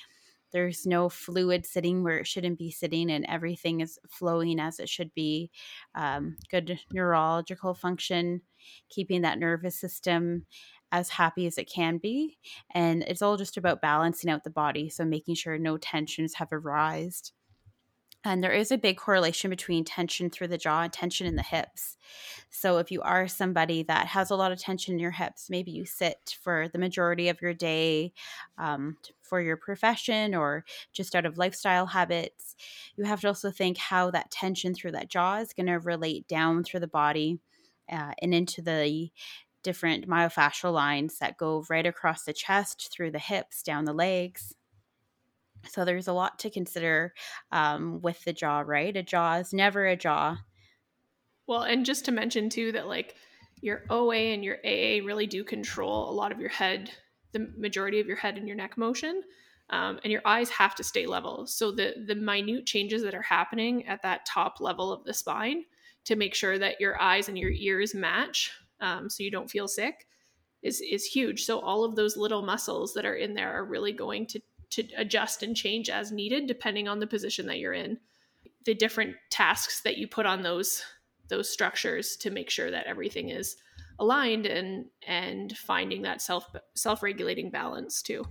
There's 0.50 0.86
no 0.86 1.08
fluid 1.08 1.66
sitting 1.66 2.02
where 2.02 2.18
it 2.18 2.26
shouldn't 2.26 2.58
be 2.58 2.70
sitting 2.70 3.10
and 3.10 3.26
everything 3.26 3.80
is 3.80 3.98
flowing 4.08 4.58
as 4.58 4.78
it 4.78 4.88
should 4.88 5.12
be. 5.14 5.50
Um, 5.94 6.36
good 6.50 6.78
neurological 6.92 7.74
function 7.74 8.40
keeping 8.88 9.22
that 9.22 9.38
nervous 9.38 9.78
system 9.78 10.46
as 10.90 11.10
happy 11.10 11.46
as 11.46 11.58
it 11.58 11.70
can 11.70 11.98
be. 11.98 12.38
And 12.74 13.02
it's 13.02 13.22
all 13.22 13.36
just 13.36 13.56
about 13.56 13.82
balancing 13.82 14.30
out 14.30 14.44
the 14.44 14.50
body 14.50 14.88
so 14.88 15.04
making 15.04 15.34
sure 15.34 15.58
no 15.58 15.76
tensions 15.76 16.34
have 16.34 16.48
arisen 16.50 17.32
and 18.28 18.44
there 18.44 18.52
is 18.52 18.70
a 18.70 18.78
big 18.78 18.96
correlation 18.96 19.50
between 19.50 19.84
tension 19.84 20.30
through 20.30 20.48
the 20.48 20.58
jaw 20.58 20.82
and 20.82 20.92
tension 20.92 21.26
in 21.26 21.36
the 21.36 21.42
hips. 21.42 21.96
So, 22.50 22.78
if 22.78 22.90
you 22.90 23.00
are 23.02 23.26
somebody 23.26 23.82
that 23.84 24.06
has 24.08 24.30
a 24.30 24.36
lot 24.36 24.52
of 24.52 24.60
tension 24.60 24.94
in 24.94 25.00
your 25.00 25.10
hips, 25.10 25.48
maybe 25.50 25.70
you 25.70 25.84
sit 25.84 26.36
for 26.42 26.68
the 26.68 26.78
majority 26.78 27.28
of 27.28 27.40
your 27.40 27.54
day 27.54 28.12
um, 28.58 28.96
for 29.22 29.40
your 29.40 29.56
profession 29.56 30.34
or 30.34 30.64
just 30.92 31.14
out 31.14 31.26
of 31.26 31.38
lifestyle 31.38 31.86
habits, 31.86 32.56
you 32.96 33.04
have 33.04 33.20
to 33.22 33.28
also 33.28 33.50
think 33.50 33.78
how 33.78 34.10
that 34.10 34.30
tension 34.30 34.74
through 34.74 34.92
that 34.92 35.10
jaw 35.10 35.36
is 35.36 35.52
going 35.52 35.66
to 35.66 35.78
relate 35.78 36.26
down 36.28 36.64
through 36.64 36.80
the 36.80 36.86
body 36.86 37.38
uh, 37.90 38.12
and 38.20 38.34
into 38.34 38.62
the 38.62 39.10
different 39.62 40.08
myofascial 40.08 40.72
lines 40.72 41.18
that 41.18 41.36
go 41.36 41.64
right 41.68 41.86
across 41.86 42.24
the 42.24 42.32
chest, 42.32 42.90
through 42.92 43.10
the 43.10 43.18
hips, 43.18 43.62
down 43.62 43.84
the 43.84 43.92
legs. 43.92 44.54
So 45.68 45.84
there's 45.84 46.08
a 46.08 46.12
lot 46.12 46.38
to 46.40 46.50
consider 46.50 47.14
um, 47.52 48.00
with 48.00 48.22
the 48.24 48.32
jaw, 48.32 48.60
right? 48.60 48.96
A 48.96 49.02
jaw 49.02 49.34
is 49.34 49.52
never 49.52 49.86
a 49.86 49.96
jaw. 49.96 50.38
Well, 51.46 51.62
and 51.62 51.86
just 51.86 52.04
to 52.04 52.12
mention 52.12 52.50
too 52.50 52.72
that 52.72 52.88
like 52.88 53.14
your 53.60 53.84
OA 53.90 54.32
and 54.32 54.44
your 54.44 54.58
AA 54.64 55.04
really 55.04 55.26
do 55.26 55.44
control 55.44 56.10
a 56.10 56.12
lot 56.12 56.32
of 56.32 56.40
your 56.40 56.50
head, 56.50 56.90
the 57.32 57.50
majority 57.56 58.00
of 58.00 58.06
your 58.06 58.16
head 58.16 58.36
and 58.36 58.46
your 58.46 58.56
neck 58.56 58.76
motion, 58.76 59.22
um, 59.70 59.98
and 60.02 60.12
your 60.12 60.22
eyes 60.24 60.48
have 60.50 60.74
to 60.76 60.84
stay 60.84 61.06
level. 61.06 61.46
So 61.46 61.70
the 61.72 61.94
the 62.06 62.14
minute 62.14 62.66
changes 62.66 63.02
that 63.02 63.14
are 63.14 63.22
happening 63.22 63.86
at 63.86 64.02
that 64.02 64.26
top 64.26 64.60
level 64.60 64.92
of 64.92 65.04
the 65.04 65.14
spine 65.14 65.64
to 66.04 66.16
make 66.16 66.34
sure 66.34 66.58
that 66.58 66.80
your 66.80 67.00
eyes 67.00 67.28
and 67.28 67.38
your 67.38 67.50
ears 67.50 67.94
match, 67.94 68.52
um, 68.80 69.10
so 69.10 69.22
you 69.22 69.30
don't 69.30 69.50
feel 69.50 69.68
sick, 69.68 70.06
is 70.62 70.80
is 70.80 71.04
huge. 71.04 71.44
So 71.44 71.60
all 71.60 71.84
of 71.84 71.96
those 71.96 72.16
little 72.16 72.42
muscles 72.42 72.94
that 72.94 73.04
are 73.04 73.16
in 73.16 73.34
there 73.34 73.52
are 73.52 73.64
really 73.64 73.92
going 73.92 74.26
to 74.28 74.40
to 74.70 74.84
adjust 74.96 75.42
and 75.42 75.56
change 75.56 75.88
as 75.88 76.12
needed 76.12 76.46
depending 76.46 76.88
on 76.88 76.98
the 76.98 77.06
position 77.06 77.46
that 77.46 77.58
you're 77.58 77.72
in. 77.72 77.98
The 78.64 78.74
different 78.74 79.16
tasks 79.30 79.80
that 79.82 79.98
you 79.98 80.06
put 80.06 80.26
on 80.26 80.42
those 80.42 80.82
those 81.28 81.48
structures 81.48 82.16
to 82.16 82.30
make 82.30 82.50
sure 82.50 82.70
that 82.70 82.86
everything 82.86 83.28
is 83.28 83.56
aligned 83.98 84.46
and 84.46 84.86
and 85.06 85.56
finding 85.56 86.02
that 86.02 86.22
self 86.22 86.46
self-regulating 86.74 87.50
balance 87.50 88.02
too. 88.02 88.24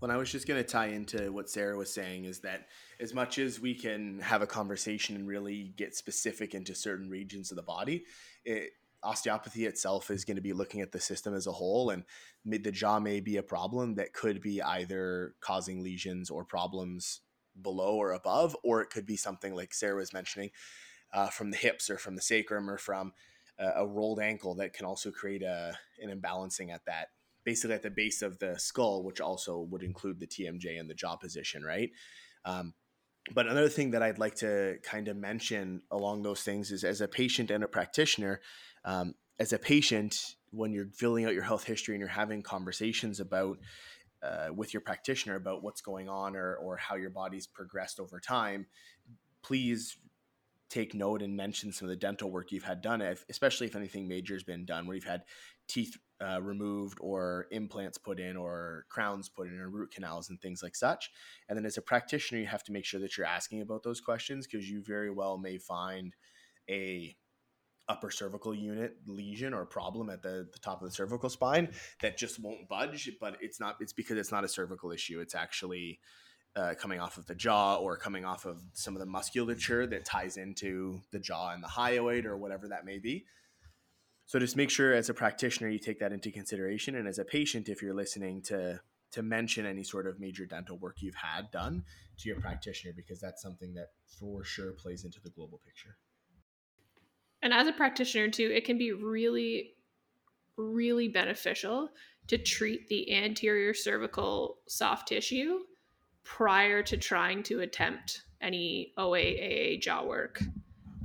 When 0.00 0.10
I 0.10 0.16
was 0.16 0.30
just 0.30 0.46
going 0.46 0.62
to 0.62 0.68
tie 0.68 0.88
into 0.88 1.32
what 1.32 1.48
Sarah 1.48 1.78
was 1.78 1.92
saying 1.92 2.26
is 2.26 2.40
that 2.40 2.66
as 3.00 3.14
much 3.14 3.38
as 3.38 3.58
we 3.58 3.74
can 3.74 4.18
have 4.20 4.42
a 4.42 4.46
conversation 4.46 5.16
and 5.16 5.26
really 5.26 5.72
get 5.76 5.96
specific 5.96 6.54
into 6.54 6.74
certain 6.74 7.08
regions 7.08 7.50
of 7.50 7.56
the 7.56 7.62
body, 7.62 8.04
it, 8.44 8.72
osteopathy 9.04 9.66
itself 9.66 10.10
is 10.10 10.24
going 10.24 10.36
to 10.36 10.42
be 10.42 10.52
looking 10.52 10.80
at 10.80 10.92
the 10.92 11.00
system 11.00 11.34
as 11.34 11.46
a 11.46 11.52
whole, 11.52 11.90
and 11.90 12.04
the 12.44 12.72
jaw 12.72 12.98
may 12.98 13.20
be 13.20 13.36
a 13.36 13.42
problem 13.42 13.94
that 13.94 14.12
could 14.12 14.40
be 14.40 14.62
either 14.62 15.34
causing 15.40 15.82
lesions 15.82 16.30
or 16.30 16.44
problems 16.44 17.20
below 17.60 17.94
or 17.94 18.12
above, 18.12 18.56
or 18.64 18.80
it 18.80 18.90
could 18.90 19.06
be 19.06 19.16
something 19.16 19.54
like 19.54 19.72
Sarah 19.72 19.96
was 19.96 20.12
mentioning 20.12 20.50
uh, 21.12 21.28
from 21.28 21.50
the 21.50 21.56
hips 21.56 21.88
or 21.88 21.98
from 21.98 22.16
the 22.16 22.22
sacrum 22.22 22.68
or 22.68 22.78
from 22.78 23.12
a, 23.58 23.82
a 23.82 23.86
rolled 23.86 24.20
ankle 24.20 24.56
that 24.56 24.72
can 24.72 24.86
also 24.86 25.10
create 25.10 25.42
a, 25.42 25.76
an 26.00 26.10
imbalancing 26.10 26.72
at 26.72 26.84
that 26.86 27.08
basically 27.44 27.74
at 27.74 27.82
the 27.82 27.90
base 27.90 28.22
of 28.22 28.38
the 28.38 28.58
skull, 28.58 29.04
which 29.04 29.20
also 29.20 29.60
would 29.70 29.82
include 29.82 30.18
the 30.18 30.26
TMJ 30.26 30.80
and 30.80 30.88
the 30.88 30.94
jaw 30.94 31.16
position, 31.16 31.62
right? 31.62 31.90
Um, 32.44 32.74
but 33.32 33.46
another 33.46 33.68
thing 33.68 33.92
that 33.92 34.02
I'd 34.02 34.18
like 34.18 34.34
to 34.36 34.76
kind 34.82 35.08
of 35.08 35.16
mention 35.16 35.82
along 35.90 36.22
those 36.22 36.42
things 36.42 36.70
is 36.70 36.84
as 36.84 37.00
a 37.00 37.08
patient 37.08 37.50
and 37.50 37.64
a 37.64 37.68
practitioner, 37.68 38.40
um, 38.84 39.14
as 39.38 39.52
a 39.52 39.58
patient, 39.58 40.14
when 40.50 40.72
you're 40.72 40.88
filling 40.94 41.24
out 41.24 41.34
your 41.34 41.42
health 41.42 41.64
history 41.64 41.94
and 41.94 42.00
you're 42.00 42.08
having 42.08 42.42
conversations 42.42 43.18
about 43.20 43.58
uh, 44.22 44.48
with 44.54 44.72
your 44.72 44.80
practitioner 44.80 45.36
about 45.36 45.62
what's 45.62 45.80
going 45.80 46.08
on 46.08 46.36
or, 46.36 46.54
or 46.56 46.76
how 46.76 46.94
your 46.94 47.10
body's 47.10 47.46
progressed 47.46 48.00
over 48.00 48.20
time, 48.20 48.66
please 49.42 49.98
take 50.70 50.94
note 50.94 51.22
and 51.22 51.36
mention 51.36 51.72
some 51.72 51.86
of 51.86 51.90
the 51.90 51.96
dental 51.96 52.30
work 52.30 52.50
you've 52.50 52.64
had 52.64 52.80
done, 52.80 53.02
if, 53.02 53.24
especially 53.28 53.66
if 53.66 53.76
anything 53.76 54.08
major 54.08 54.34
has 54.34 54.42
been 54.42 54.64
done, 54.64 54.86
where 54.86 54.94
you've 54.94 55.04
had 55.04 55.22
teeth 55.68 55.96
uh, 56.20 56.40
removed 56.42 56.98
or 57.00 57.46
implants 57.50 57.98
put 57.98 58.18
in 58.18 58.36
or 58.36 58.86
crowns 58.88 59.28
put 59.28 59.46
in 59.46 59.58
or 59.60 59.68
root 59.68 59.92
canals 59.92 60.30
and 60.30 60.40
things 60.40 60.62
like 60.62 60.74
such. 60.74 61.10
And 61.48 61.56
then 61.56 61.66
as 61.66 61.76
a 61.76 61.82
practitioner, 61.82 62.40
you 62.40 62.46
have 62.46 62.64
to 62.64 62.72
make 62.72 62.84
sure 62.84 63.00
that 63.00 63.16
you're 63.16 63.26
asking 63.26 63.60
about 63.60 63.82
those 63.82 64.00
questions 64.00 64.46
because 64.46 64.68
you 64.68 64.82
very 64.82 65.10
well 65.10 65.36
may 65.38 65.58
find 65.58 66.14
a 66.68 67.14
upper 67.88 68.10
cervical 68.10 68.54
unit 68.54 68.96
lesion 69.06 69.52
or 69.52 69.64
problem 69.66 70.08
at 70.08 70.22
the, 70.22 70.48
the 70.52 70.58
top 70.58 70.80
of 70.80 70.88
the 70.88 70.94
cervical 70.94 71.28
spine 71.28 71.68
that 72.00 72.16
just 72.16 72.40
won't 72.40 72.68
budge 72.68 73.10
but 73.20 73.36
it's 73.40 73.60
not 73.60 73.76
it's 73.80 73.92
because 73.92 74.16
it's 74.16 74.32
not 74.32 74.44
a 74.44 74.48
cervical 74.48 74.90
issue. 74.90 75.20
It's 75.20 75.34
actually 75.34 76.00
uh, 76.56 76.74
coming 76.78 77.00
off 77.00 77.18
of 77.18 77.26
the 77.26 77.34
jaw 77.34 77.76
or 77.76 77.96
coming 77.96 78.24
off 78.24 78.44
of 78.46 78.60
some 78.72 78.94
of 78.94 79.00
the 79.00 79.06
musculature 79.06 79.86
that 79.86 80.04
ties 80.04 80.36
into 80.36 81.00
the 81.10 81.18
jaw 81.18 81.50
and 81.52 81.62
the 81.62 81.68
hyoid 81.68 82.24
or 82.24 82.36
whatever 82.36 82.68
that 82.68 82.84
may 82.84 82.98
be. 82.98 83.24
So 84.26 84.38
just 84.38 84.56
make 84.56 84.70
sure 84.70 84.94
as 84.94 85.10
a 85.10 85.14
practitioner 85.14 85.68
you 85.68 85.78
take 85.78 85.98
that 86.00 86.12
into 86.12 86.30
consideration. 86.30 86.94
And 86.94 87.06
as 87.06 87.18
a 87.18 87.24
patient 87.24 87.68
if 87.68 87.82
you're 87.82 87.94
listening 87.94 88.42
to 88.42 88.80
to 89.12 89.22
mention 89.22 89.64
any 89.64 89.84
sort 89.84 90.08
of 90.08 90.18
major 90.18 90.44
dental 90.44 90.76
work 90.76 90.96
you've 91.00 91.14
had 91.14 91.48
done 91.52 91.84
to 92.18 92.28
your 92.28 92.40
practitioner 92.40 92.92
because 92.96 93.20
that's 93.20 93.40
something 93.40 93.74
that 93.74 93.90
for 94.18 94.42
sure 94.42 94.72
plays 94.72 95.04
into 95.04 95.20
the 95.22 95.30
global 95.30 95.60
picture 95.64 95.96
and 97.44 97.54
as 97.54 97.68
a 97.68 97.72
practitioner 97.72 98.28
too 98.28 98.50
it 98.52 98.64
can 98.64 98.76
be 98.76 98.90
really 98.90 99.74
really 100.56 101.06
beneficial 101.08 101.88
to 102.26 102.38
treat 102.38 102.88
the 102.88 103.14
anterior 103.14 103.72
cervical 103.72 104.58
soft 104.66 105.08
tissue 105.08 105.60
prior 106.24 106.82
to 106.82 106.96
trying 106.96 107.42
to 107.42 107.60
attempt 107.60 108.22
any 108.40 108.92
OA 108.96 109.76
jaw 109.78 110.04
work 110.04 110.40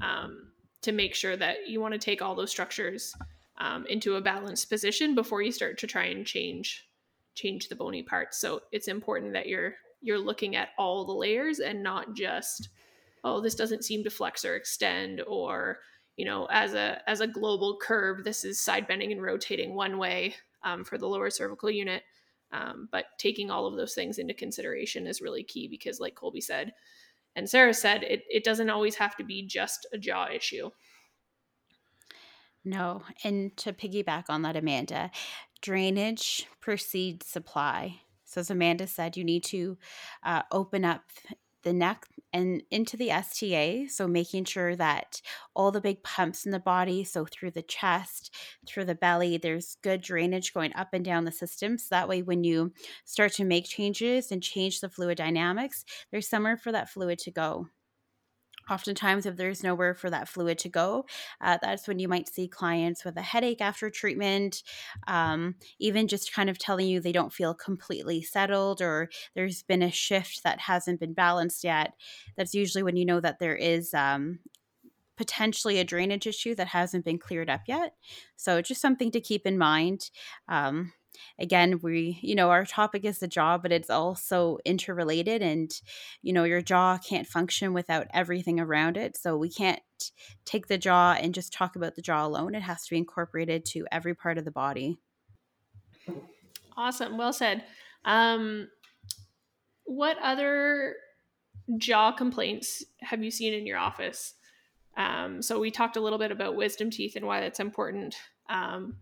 um, 0.02 0.52
to 0.82 0.92
make 0.92 1.14
sure 1.14 1.36
that 1.36 1.68
you 1.68 1.82
want 1.82 1.94
to 1.94 2.00
take 2.00 2.22
all 2.22 2.36
those 2.36 2.52
structures 2.52 3.14
um, 3.58 3.86
into 3.88 4.16
a 4.16 4.22
balanced 4.22 4.70
position 4.70 5.16
before 5.16 5.42
you 5.42 5.52
start 5.52 5.78
to 5.78 5.88
try 5.88 6.06
and 6.06 6.26
change 6.26 6.86
change 7.36 7.70
the 7.70 7.76
bony 7.76 8.04
parts. 8.04 8.38
So 8.40 8.64
it's 8.72 8.88
important 8.88 9.34
that 9.34 9.48
you're 9.48 9.76
you're 10.02 10.20
looking 10.20 10.56
at 10.56 10.70
all 10.78 11.06
the 11.06 11.14
layers 11.14 11.60
and 11.60 11.84
not 11.84 12.14
just 12.14 12.70
oh 13.24 13.42
this 13.42 13.56
doesn't 13.56 13.84
seem 13.84 14.04
to 14.04 14.10
flex 14.10 14.46
or 14.46 14.56
extend 14.56 15.22
or 15.28 15.80
you 16.20 16.26
know 16.26 16.46
as 16.52 16.74
a 16.74 17.02
as 17.08 17.22
a 17.22 17.28
global 17.28 17.80
curve 17.82 18.24
this 18.24 18.44
is 18.44 18.60
side 18.60 18.86
bending 18.88 19.12
and 19.12 19.22
rotating 19.22 19.74
one 19.74 19.98
way 19.98 20.36
um, 20.64 20.84
for 20.84 20.98
the 20.98 21.08
lower 21.08 21.30
cervical 21.30 21.70
unit 21.70 22.04
um, 22.52 22.90
but 22.92 23.06
taking 23.18 23.52
all 23.52 23.66
of 23.68 23.76
those 23.76 23.94
things 23.94 24.18
into 24.18 24.34
consideration 24.34 25.06
is 25.06 25.22
really 25.22 25.44
key 25.44 25.68
because, 25.68 26.00
like 26.00 26.16
Colby 26.16 26.42
said, 26.42 26.74
and 27.36 27.50
Sarah 27.50 27.74
said, 27.74 28.04
it, 28.04 28.24
it 28.30 28.44
doesn't 28.44 28.70
always 28.70 28.96
have 28.96 29.16
to 29.18 29.24
be 29.24 29.46
just 29.46 29.88
a 29.94 29.98
jaw 29.98 30.28
issue. 30.34 30.70
No. 32.66 33.04
And 33.24 33.56
to 33.58 33.72
piggyback 33.72 34.26
on 34.30 34.42
that, 34.42 34.58
Amanda, 34.58 35.12
drainage 35.62 36.48
precedes 36.60 37.28
supply. 37.28 38.02
So, 38.26 38.42
as 38.42 38.50
Amanda 38.50 38.88
said, 38.88 39.16
you 39.16 39.24
need 39.24 39.44
to 39.46 39.78
uh, 40.24 40.42
open 40.52 40.86
up 40.86 41.04
the 41.64 41.74
neck 41.74 42.06
and 42.34 42.64
into 42.72 42.96
the 42.98 43.12
STA. 43.12 43.88
So, 43.88 44.08
making 44.08 44.46
sure 44.46 44.76
that 44.76 45.22
all 45.56 45.72
the 45.72 45.82
big 45.82 46.04
pumps 46.04 46.46
in 46.46 46.52
the 46.52 46.60
body, 46.60 47.04
so 47.04 47.26
through 47.26 47.52
the 47.52 47.62
chest, 47.64 48.36
through 48.68 48.86
the 48.86 48.96
belly, 48.96 49.38
there's 49.38 49.78
good 49.82 50.02
drainage 50.02 50.54
going 50.54 50.74
up 50.76 50.90
and 50.94 51.04
down 51.06 51.26
the 51.26 51.32
system. 51.32 51.78
So, 51.78 51.88
that 51.92 52.08
way, 52.08 52.22
when 52.22 52.44
you 52.44 52.74
start 53.06 53.34
to 53.34 53.46
make 53.46 53.66
changes 53.66 54.32
and 54.32 54.44
change 54.44 54.80
the 54.82 54.90
fluid 54.90 55.18
dynamics, 55.18 55.84
there's 56.12 56.28
somewhere 56.30 56.58
for 56.58 56.72
that 56.72 56.90
fluid 56.90 57.20
to 57.20 57.32
go. 57.32 57.68
Oftentimes, 58.70 59.26
if 59.26 59.36
there's 59.36 59.64
nowhere 59.64 59.94
for 59.94 60.10
that 60.10 60.28
fluid 60.28 60.58
to 60.60 60.70
go, 60.70 61.06
uh, 61.42 61.58
that's 61.62 61.88
when 61.88 62.00
you 62.00 62.08
might 62.08 62.34
see 62.34 62.48
clients 62.48 63.04
with 63.04 63.18
a 63.18 63.22
headache 63.22 63.62
after 63.62 63.90
treatment, 63.90 64.64
um, 65.08 65.56
even 65.80 66.08
just 66.08 66.34
kind 66.34 66.50
of 66.50 66.58
telling 66.58 66.88
you 66.88 67.00
they 67.00 67.12
don't 67.12 67.34
feel 67.34 67.54
completely 67.54 68.22
settled 68.22 68.82
or 68.82 69.10
there's 69.36 69.64
been 69.64 69.82
a 69.82 69.92
shift 69.92 70.44
that 70.44 70.60
hasn't 70.60 71.00
been 71.00 71.14
balanced 71.14 71.64
yet. 71.64 71.94
That's 72.38 72.54
usually 72.54 72.84
when 72.84 72.98
you 72.98 73.06
know 73.06 73.20
that 73.20 73.40
there 73.40 73.56
is 73.56 73.94
um, 73.94 74.40
potentially 75.18 75.80
a 75.80 75.84
drainage 75.84 76.26
issue 76.28 76.56
that 76.56 76.68
hasn't 76.68 77.04
been 77.04 77.20
cleared 77.20 77.50
up 77.50 77.62
yet. 77.68 77.94
So, 78.38 78.62
just 78.62 78.82
something 78.82 79.12
to 79.12 79.20
keep 79.20 79.46
in 79.46 79.58
mind. 79.58 80.12
Um, 80.48 80.94
again 81.40 81.80
we 81.82 82.20
you 82.22 82.36
know 82.36 82.50
our 82.50 82.66
topic 82.66 83.06
is 83.06 83.20
the 83.20 83.28
jaw 83.28 83.58
but 83.58 83.72
it's 83.72 83.90
also 83.90 84.58
interrelated 84.66 85.42
and 85.42 85.82
you 86.22 86.34
know 86.34 86.44
your 86.44 86.62
jaw 86.62 86.98
can't 86.98 87.28
function 87.28 87.74
without 87.74 88.08
everything 88.14 88.60
around 88.60 88.98
it 88.98 89.18
so 89.18 89.38
we 89.38 89.50
can't 89.50 89.82
take 90.46 90.68
the 90.68 90.78
jaw 90.78 91.14
and 91.20 91.34
just 91.34 91.54
talk 91.54 91.76
about 91.76 91.96
the 91.96 92.02
jaw 92.02 92.26
alone 92.26 92.56
it 92.56 92.62
has 92.62 92.84
to 92.84 92.92
be 92.92 92.98
incorporated 92.98 93.66
to 93.66 93.86
every 93.92 94.16
part 94.16 94.38
of 94.38 94.46
the 94.46 94.52
body. 94.52 94.98
Awesome 96.78 97.18
well 97.18 97.34
said. 97.34 97.64
Um 98.06 98.70
what 99.86 100.18
other 100.22 100.96
jaw 101.78 102.12
complaints 102.12 102.84
have 103.02 103.24
you 103.24 103.32
seen 103.32 103.54
in 103.54 103.66
your 103.66 103.78
office? 103.78 104.36
Um, 104.98 105.42
so 105.42 105.60
we 105.60 105.72
talked 105.72 105.96
a 105.96 106.02
little 106.02 106.20
bit 106.20 106.32
about 106.32 106.56
wisdom 106.56 106.90
teeth 106.92 107.16
and 107.16 107.26
why 107.26 107.40
that's 107.40 107.60
important. 107.60 108.16
Um, 108.50 108.98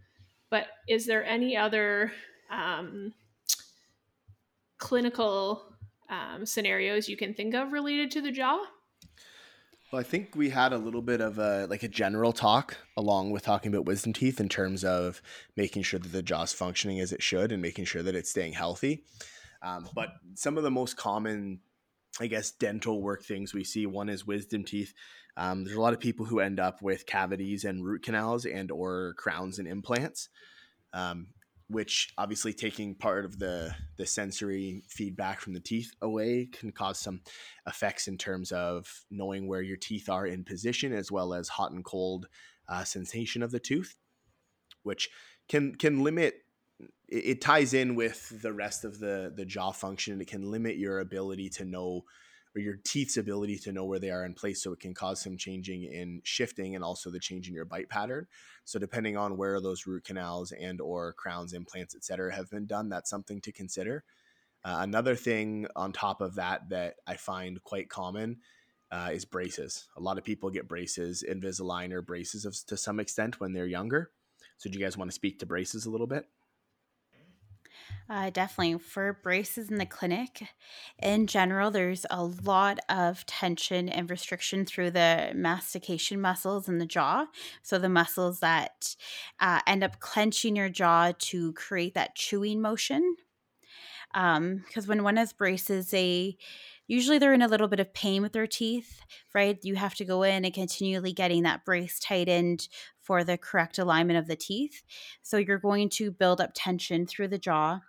but 0.50 0.68
is 0.88 1.06
there 1.06 1.26
any 1.26 1.58
other 1.58 2.12
um, 2.52 3.14
clinical 4.78 5.64
um, 6.10 6.46
scenarios 6.46 7.10
you 7.10 7.18
can 7.18 7.34
think 7.34 7.54
of 7.54 7.72
related 7.72 8.12
to 8.12 8.22
the 8.22 8.32
jaw? 8.32 8.60
Well, 9.92 10.02
I 10.02 10.04
think 10.04 10.36
we 10.36 10.50
had 10.50 10.74
a 10.74 10.78
little 10.78 11.02
bit 11.02 11.22
of 11.22 11.40
a 11.40 11.66
like 11.70 11.84
a 11.84 11.88
general 11.88 12.34
talk 12.34 12.76
along 12.98 13.32
with 13.32 13.44
talking 13.44 13.74
about 13.74 13.86
wisdom 13.86 14.12
teeth 14.12 14.42
in 14.42 14.50
terms 14.50 14.84
of 14.84 15.22
making 15.56 15.84
sure 15.84 16.00
that 16.00 16.12
the 16.12 16.22
jaw's 16.22 16.52
functioning 16.52 17.00
as 17.00 17.14
it 17.14 17.24
should 17.24 17.54
and 17.54 17.62
making 17.62 17.86
sure 17.86 18.04
that 18.04 18.16
it's 18.16 18.30
staying 18.30 18.54
healthy. 18.54 19.06
Um, 19.62 19.88
but 19.96 20.10
some 20.36 20.58
of 20.58 20.64
the 20.64 20.72
most 20.72 20.98
common, 20.98 21.62
I 22.20 22.28
guess, 22.28 22.52
dental 22.52 23.02
work 23.02 23.24
things 23.24 23.54
we 23.54 23.64
see 23.64 23.86
one 23.86 24.10
is 24.10 24.28
wisdom 24.28 24.66
teeth. 24.66 24.94
Um, 25.38 25.64
there's 25.64 25.78
a 25.78 25.82
lot 25.82 25.94
of 25.94 26.00
people 26.00 26.26
who 26.26 26.40
end 26.40 26.60
up 26.60 26.82
with 26.82 27.06
cavities 27.06 27.64
and 27.64 27.86
root 27.86 28.02
canals 28.02 28.46
and 28.46 28.72
or 28.72 29.14
crowns 29.18 29.60
and 29.60 29.68
implants, 29.68 30.30
um, 30.94 31.28
which 31.70 32.12
obviously 32.18 32.54
taking 32.54 32.96
part 32.96 33.24
of 33.24 33.38
the 33.38 33.76
the 33.98 34.08
sensory 34.08 34.82
feedback 34.90 35.40
from 35.40 35.54
the 35.54 35.60
teeth 35.60 35.92
away 36.02 36.50
can 36.52 36.72
cause 36.72 37.00
some 37.00 37.22
effects 37.68 38.08
in 38.08 38.18
terms 38.18 38.52
of 38.52 39.06
knowing 39.12 39.48
where 39.48 39.62
your 39.62 39.78
teeth 39.78 40.10
are 40.10 40.26
in 40.26 40.44
position 40.44 40.92
as 40.92 41.12
well 41.12 41.36
as 41.36 41.50
hot 41.50 41.72
and 41.72 41.86
cold 41.86 42.28
uh, 42.68 42.84
sensation 42.84 43.44
of 43.44 43.52
the 43.52 43.60
tooth, 43.60 43.96
which 44.82 45.10
can 45.48 45.76
can 45.76 46.04
limit. 46.04 46.44
It, 47.10 47.40
ties 47.40 47.74
in 47.74 47.96
with 47.96 48.42
the 48.42 48.52
rest 48.52 48.84
of 48.84 49.00
the 49.00 49.32
the 49.34 49.46
jaw 49.46 49.72
function. 49.72 50.14
And 50.14 50.22
it 50.22 50.28
can 50.28 50.52
limit 50.52 50.78
your 50.78 51.00
ability 51.00 51.50
to 51.52 51.66
know 51.66 52.04
or 52.58 52.60
your 52.60 52.80
teeth's 52.84 53.18
ability 53.18 53.60
to 53.60 53.72
know 53.72 53.86
where 53.86 54.00
they 54.00 54.10
are 54.10 54.26
in 54.26 54.34
place 54.34 54.64
so 54.64 54.74
it 54.74 54.80
can 54.80 54.96
cause 54.96 55.22
some 55.22 55.38
changing 55.38 55.84
in 55.84 56.20
shifting 56.24 56.74
and 56.74 56.84
also 56.84 57.12
the 57.12 57.20
change 57.20 57.48
in 57.48 57.54
your 57.54 57.66
bite 57.66 57.88
pattern. 57.88 58.26
So 58.66 58.80
depending 58.80 59.16
on 59.16 59.38
where 59.38 59.62
those 59.62 59.86
root 59.86 60.04
canals 60.04 60.52
and 60.52 60.82
or 60.82 61.14
crowns 61.14 61.54
implants 61.54 61.96
etc 61.96 62.34
have 62.34 62.50
been 62.50 62.66
done 62.66 62.90
that's 62.90 63.12
something 63.12 63.40
to 63.42 63.52
consider. 63.52 64.04
Uh, 64.66 64.78
another 64.80 65.16
thing 65.16 65.68
on 65.76 65.92
top 65.92 66.20
of 66.20 66.36
that 66.36 66.68
that 66.70 66.96
i 67.06 67.16
find 67.16 67.64
quite 67.64 67.90
common 67.90 68.38
uh, 68.92 69.10
is 69.12 69.24
braces. 69.24 69.88
A 69.98 70.02
lot 70.02 70.18
of 70.18 70.24
people 70.24 70.50
get 70.50 70.68
braces 70.68 71.24
invisalign 71.30 71.92
or 71.92 72.02
braces 72.02 72.44
of, 72.46 72.56
to 72.66 72.76
some 72.76 73.00
extent 73.00 73.40
when 73.40 73.54
they're 73.54 73.68
younger. 73.68 74.12
So 74.58 74.70
do 74.70 74.80
you 74.80 74.84
guys 74.84 74.98
want 74.98 75.12
to 75.12 75.16
speak 75.16 75.40
to 75.40 75.46
braces 75.46 75.86
a 75.86 75.92
little 75.92 76.08
bit 76.08 76.26
uh, 78.10 78.30
definitely. 78.30 78.80
For 78.80 79.20
braces 79.22 79.70
in 79.70 79.78
the 79.78 79.86
clinic, 79.86 80.48
in 81.02 81.28
general, 81.28 81.72
there's 81.72 82.06
a 82.10 82.24
lot 82.24 82.80
of 82.90 83.26
tension 83.26 83.90
and 83.90 84.10
restriction 84.10 84.66
through 84.66 84.92
the 84.92 85.32
mastication 85.36 86.22
muscles 86.22 86.70
in 86.70 86.78
the 86.78 86.86
jaw. 86.86 87.28
So, 87.64 87.78
the 87.78 87.90
muscles 87.90 88.40
that 88.40 88.96
uh, 89.40 89.60
end 89.68 89.84
up 89.84 90.00
clenching 90.00 90.56
your 90.56 90.70
jaw 90.70 91.12
to 91.18 91.54
create 91.54 91.96
that 91.96 92.16
chewing 92.16 92.62
motion. 92.62 93.18
Um, 94.14 94.64
because 94.66 94.86
um, 94.86 94.90
when 94.90 95.04
one 95.04 95.18
has 95.18 95.34
braces, 95.34 95.92
they 95.92 96.38
usually 96.88 97.18
they're 97.18 97.34
in 97.34 97.42
a 97.42 97.48
little 97.48 97.68
bit 97.68 97.82
of 97.82 97.94
pain 97.94 98.22
with 98.22 98.32
their 98.32 98.48
teeth, 98.48 99.02
right? 99.34 99.60
You 99.64 99.76
have 99.76 99.96
to 99.96 100.06
go 100.06 100.24
in 100.24 100.46
and 100.46 100.54
continually 100.54 101.12
getting 101.12 101.44
that 101.44 101.66
brace 101.66 102.00
tightened 102.00 102.68
for 103.08 103.24
the 103.24 103.38
correct 103.38 103.80
alignment 103.80 104.20
of 104.20 104.28
the 104.28 104.36
teeth. 104.36 104.84
So 105.22 105.38
you're 105.38 105.58
going 105.58 105.88
to 105.92 106.12
build 106.12 106.42
up 106.42 106.52
tension 106.54 107.08
through 107.08 107.30
the 107.30 107.38
jaw. 107.38 107.80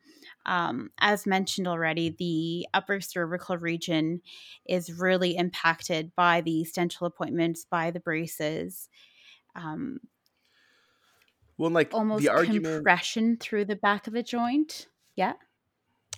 Um, 0.47 0.91
as 1.01 1.27
mentioned 1.27 1.67
already, 1.67 2.11
the 2.11 2.69
upper 2.73 3.01
cervical 3.01 3.59
region 3.59 4.23
is 4.65 4.93
really 4.93 5.37
impacted 5.37 6.13
by 6.15 6.41
the 6.41 6.67
dental 6.73 7.09
appointments, 7.09 7.67
by 7.69 7.91
the 7.91 8.01
braces. 8.01 8.89
Um, 9.57 9.99
well, 11.59 11.71
like 11.71 11.93
almost 11.93 12.23
the 12.23 12.31
argument 12.31 12.77
compression 12.77 13.37
through 13.39 13.65
the 13.65 13.77
back 13.77 14.07
of 14.07 14.13
the 14.13 14.23
joint. 14.23 14.87
Yeah. 15.17 15.33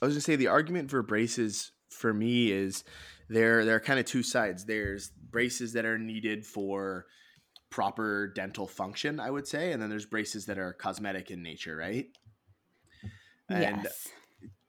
I 0.03 0.05
was 0.05 0.15
gonna 0.15 0.21
say 0.21 0.37
the 0.37 0.49
argument 0.49 0.91
for 0.91 1.03
braces 1.03 1.73
for 1.89 2.13
me 2.13 2.53
is 2.53 2.85
there 3.31 3.65
there 3.65 3.77
are 3.77 3.81
kind 3.81 3.99
of 3.99 4.05
two 4.05 4.23
sides. 4.23 4.67
There's 4.67 5.11
braces 5.31 5.73
that 5.73 5.87
are 5.87 5.99
needed 5.99 6.45
for 6.45 7.07
proper 7.71 8.33
dental 8.35 8.67
function, 8.67 9.21
I 9.21 9.31
would 9.31 9.47
say, 9.47 9.73
and 9.73 9.81
then 9.81 9.91
there's 9.91 10.07
braces 10.07 10.47
that 10.47 10.59
are 10.59 10.73
cosmetic 10.73 11.31
in 11.31 11.43
nature, 11.43 11.77
right? 11.77 12.07
And 13.49 13.83
yes. 13.85 14.09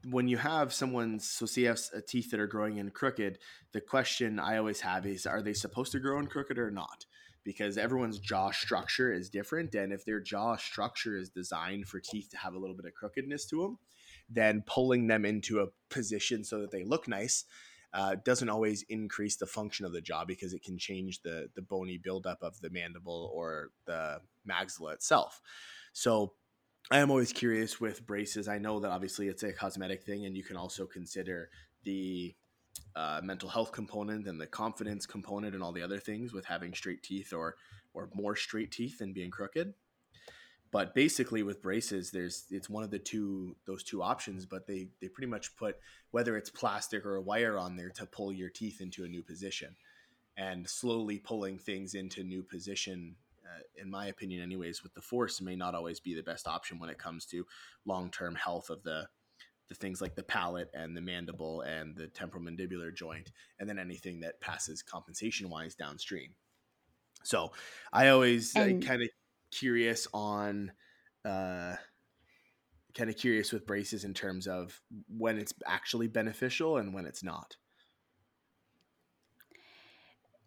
when 0.10 0.28
you 0.28 0.38
have 0.38 0.74
someone's 0.74 1.30
so 1.30 1.46
see 1.46 1.64
have 1.64 1.80
uh, 1.96 2.00
teeth 2.08 2.32
that 2.32 2.40
are 2.40 2.48
growing 2.48 2.78
in 2.78 2.90
crooked, 2.90 3.40
the 3.74 3.82
question 3.82 4.40
I 4.40 4.58
always 4.58 4.82
have 4.82 5.06
is 5.06 5.26
are 5.26 5.42
they 5.42 5.54
supposed 5.54 5.92
to 5.94 6.00
grow 6.00 6.20
in 6.20 6.28
crooked 6.28 6.58
or 6.58 6.72
not? 6.72 7.06
Because 7.44 7.78
everyone's 7.78 8.20
jaw 8.20 8.52
structure 8.52 9.12
is 9.12 9.30
different, 9.30 9.74
and 9.74 9.92
if 9.92 10.06
their 10.06 10.20
jaw 10.20 10.58
structure 10.58 11.18
is 11.18 11.30
designed 11.30 11.88
for 11.88 12.00
teeth 12.00 12.30
to 12.30 12.38
have 12.38 12.54
a 12.54 12.60
little 12.60 12.76
bit 12.76 12.86
of 12.86 12.94
crookedness 12.94 13.46
to 13.48 13.64
them, 13.64 13.80
then 14.30 14.64
pulling 14.68 15.08
them 15.08 15.26
into 15.26 15.60
a 15.60 15.68
position 15.90 16.44
so 16.44 16.60
that 16.60 16.70
they 16.70 16.84
look 16.84 17.08
nice 17.08 17.46
uh, 17.94 18.16
doesn't 18.24 18.50
always 18.50 18.84
increase 18.84 19.36
the 19.36 19.46
function 19.46 19.86
of 19.86 19.92
the 19.92 20.02
jaw 20.02 20.24
because 20.26 20.54
it 20.54 20.64
can 20.64 20.78
change 20.78 21.22
the 21.22 21.50
the 21.56 21.62
bony 21.62 21.98
buildup 21.98 22.42
of 22.42 22.60
the 22.62 22.70
mandible 22.70 23.32
or 23.34 23.70
the 23.86 24.20
maxilla 24.48 24.94
itself. 24.94 25.42
So 25.94 26.34
I 26.90 27.00
am 27.00 27.12
always 27.12 27.34
curious 27.34 27.80
with 27.80 28.06
braces. 28.06 28.48
I 28.48 28.58
know 28.58 28.80
that 28.80 28.92
obviously 28.92 29.28
it's 29.28 29.44
a 29.44 29.54
cosmetic 29.54 30.04
thing, 30.04 30.26
and 30.26 30.36
you 30.36 30.44
can 30.44 30.58
also 30.58 30.86
consider 30.86 31.50
the 31.84 32.36
uh, 32.96 33.22
mental 33.24 33.50
health 33.50 33.72
component 33.72 34.28
and 34.28 34.40
the 34.40 34.48
confidence 34.48 35.06
component 35.06 35.54
and 35.54 35.64
all 35.64 35.72
the 35.72 35.82
other 35.82 36.00
things 36.00 36.34
with 36.34 36.46
having 36.46 36.74
straight 36.74 37.04
teeth 37.04 37.34
or 37.34 37.56
or 37.94 38.10
more 38.14 38.36
straight 38.36 38.72
teeth 38.72 39.00
than 39.00 39.14
being 39.14 39.32
crooked 39.32 39.74
but 40.72 40.96
basically 40.96 41.44
with 41.44 41.62
braces 41.62 42.12
there's 42.12 42.46
it's 42.50 42.70
one 42.70 42.84
of 42.84 42.92
the 42.92 43.00
two 43.00 43.56
those 43.66 43.84
two 43.84 44.02
options 44.02 44.46
but 44.46 44.68
they 44.68 44.88
they 45.02 45.08
pretty 45.08 45.30
much 45.30 45.56
put 45.56 45.78
whether 46.12 46.38
it's 46.38 46.50
plastic 46.50 47.06
or 47.06 47.16
a 47.16 47.22
wire 47.22 47.58
on 47.58 47.76
there 47.76 47.90
to 47.90 48.06
pull 48.06 48.32
your 48.32 48.50
teeth 48.50 48.82
into 48.82 49.04
a 49.04 49.08
new 49.08 49.22
position 49.22 49.76
and 50.38 50.68
slowly 50.68 51.20
pulling 51.20 51.58
things 51.58 51.94
into 51.94 52.24
new 52.24 52.42
position 52.42 53.16
uh, 53.46 53.62
in 53.82 53.90
my 53.90 54.08
opinion 54.08 54.42
anyways 54.42 54.82
with 54.82 54.94
the 54.94 55.02
force 55.02 55.42
may 55.42 55.56
not 55.56 55.76
always 55.76 56.00
be 56.00 56.16
the 56.16 56.24
best 56.24 56.48
option 56.48 56.80
when 56.80 56.90
it 56.90 56.98
comes 56.98 57.26
to 57.26 57.46
long-term 57.86 58.36
health 58.36 58.70
of 58.70 58.82
the 58.84 59.08
the 59.72 59.76
things 59.76 60.02
like 60.02 60.16
the 60.16 60.24
palate 60.24 60.70
and 60.74 60.98
the 60.98 61.02
mandible 61.02 61.62
and 61.62 61.96
the 61.96 62.08
temporomandibular 62.08 62.94
joint 62.94 63.32
and 63.58 63.70
then 63.70 63.80
anything 63.80 64.20
that 64.20 64.38
passes 64.42 64.82
compensation 64.82 65.50
wise 65.50 65.76
downstream. 65.76 66.36
So 67.24 67.54
i 67.94 68.10
always 68.10 68.52
kind 68.52 69.02
of 69.02 69.10
curious 69.52 70.08
on 70.14 70.72
uh 71.26 71.76
kind 72.94 73.10
of 73.10 73.16
curious 73.16 73.52
with 73.52 73.66
braces 73.66 74.04
in 74.04 74.14
terms 74.14 74.48
of 74.48 74.82
when 75.08 75.38
it's 75.38 75.54
actually 75.66 76.08
beneficial 76.08 76.78
and 76.78 76.94
when 76.94 77.06
it's 77.06 77.24
not. 77.24 77.56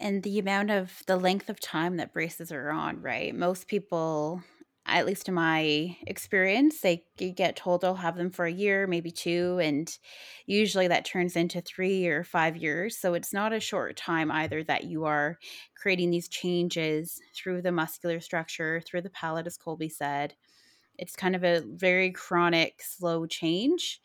And 0.00 0.22
the 0.22 0.38
amount 0.38 0.70
of 0.70 1.02
the 1.06 1.16
length 1.16 1.48
of 1.48 1.60
time 1.60 1.96
that 1.96 2.12
braces 2.12 2.52
are 2.52 2.70
on 2.70 3.00
right? 3.00 3.34
Most 3.34 3.68
people 3.68 4.42
at 4.86 5.06
least 5.06 5.28
in 5.28 5.34
my 5.34 5.96
experience 6.06 6.80
they 6.80 7.04
get 7.36 7.56
told 7.56 7.80
they'll 7.80 7.94
have 7.94 8.16
them 8.16 8.30
for 8.30 8.44
a 8.44 8.52
year 8.52 8.86
maybe 8.86 9.10
two 9.10 9.58
and 9.62 9.98
usually 10.46 10.88
that 10.88 11.04
turns 11.04 11.36
into 11.36 11.60
three 11.60 12.06
or 12.06 12.22
five 12.22 12.56
years 12.56 12.96
so 12.96 13.14
it's 13.14 13.32
not 13.32 13.52
a 13.52 13.60
short 13.60 13.96
time 13.96 14.30
either 14.30 14.62
that 14.62 14.84
you 14.84 15.04
are 15.04 15.38
creating 15.74 16.10
these 16.10 16.28
changes 16.28 17.20
through 17.34 17.62
the 17.62 17.72
muscular 17.72 18.20
structure 18.20 18.80
through 18.86 19.02
the 19.02 19.10
palate 19.10 19.46
as 19.46 19.56
colby 19.56 19.88
said. 19.88 20.34
It's 20.96 21.16
kind 21.16 21.34
of 21.34 21.42
a 21.42 21.62
very 21.66 22.12
chronic 22.12 22.80
slow 22.82 23.26
change 23.26 24.00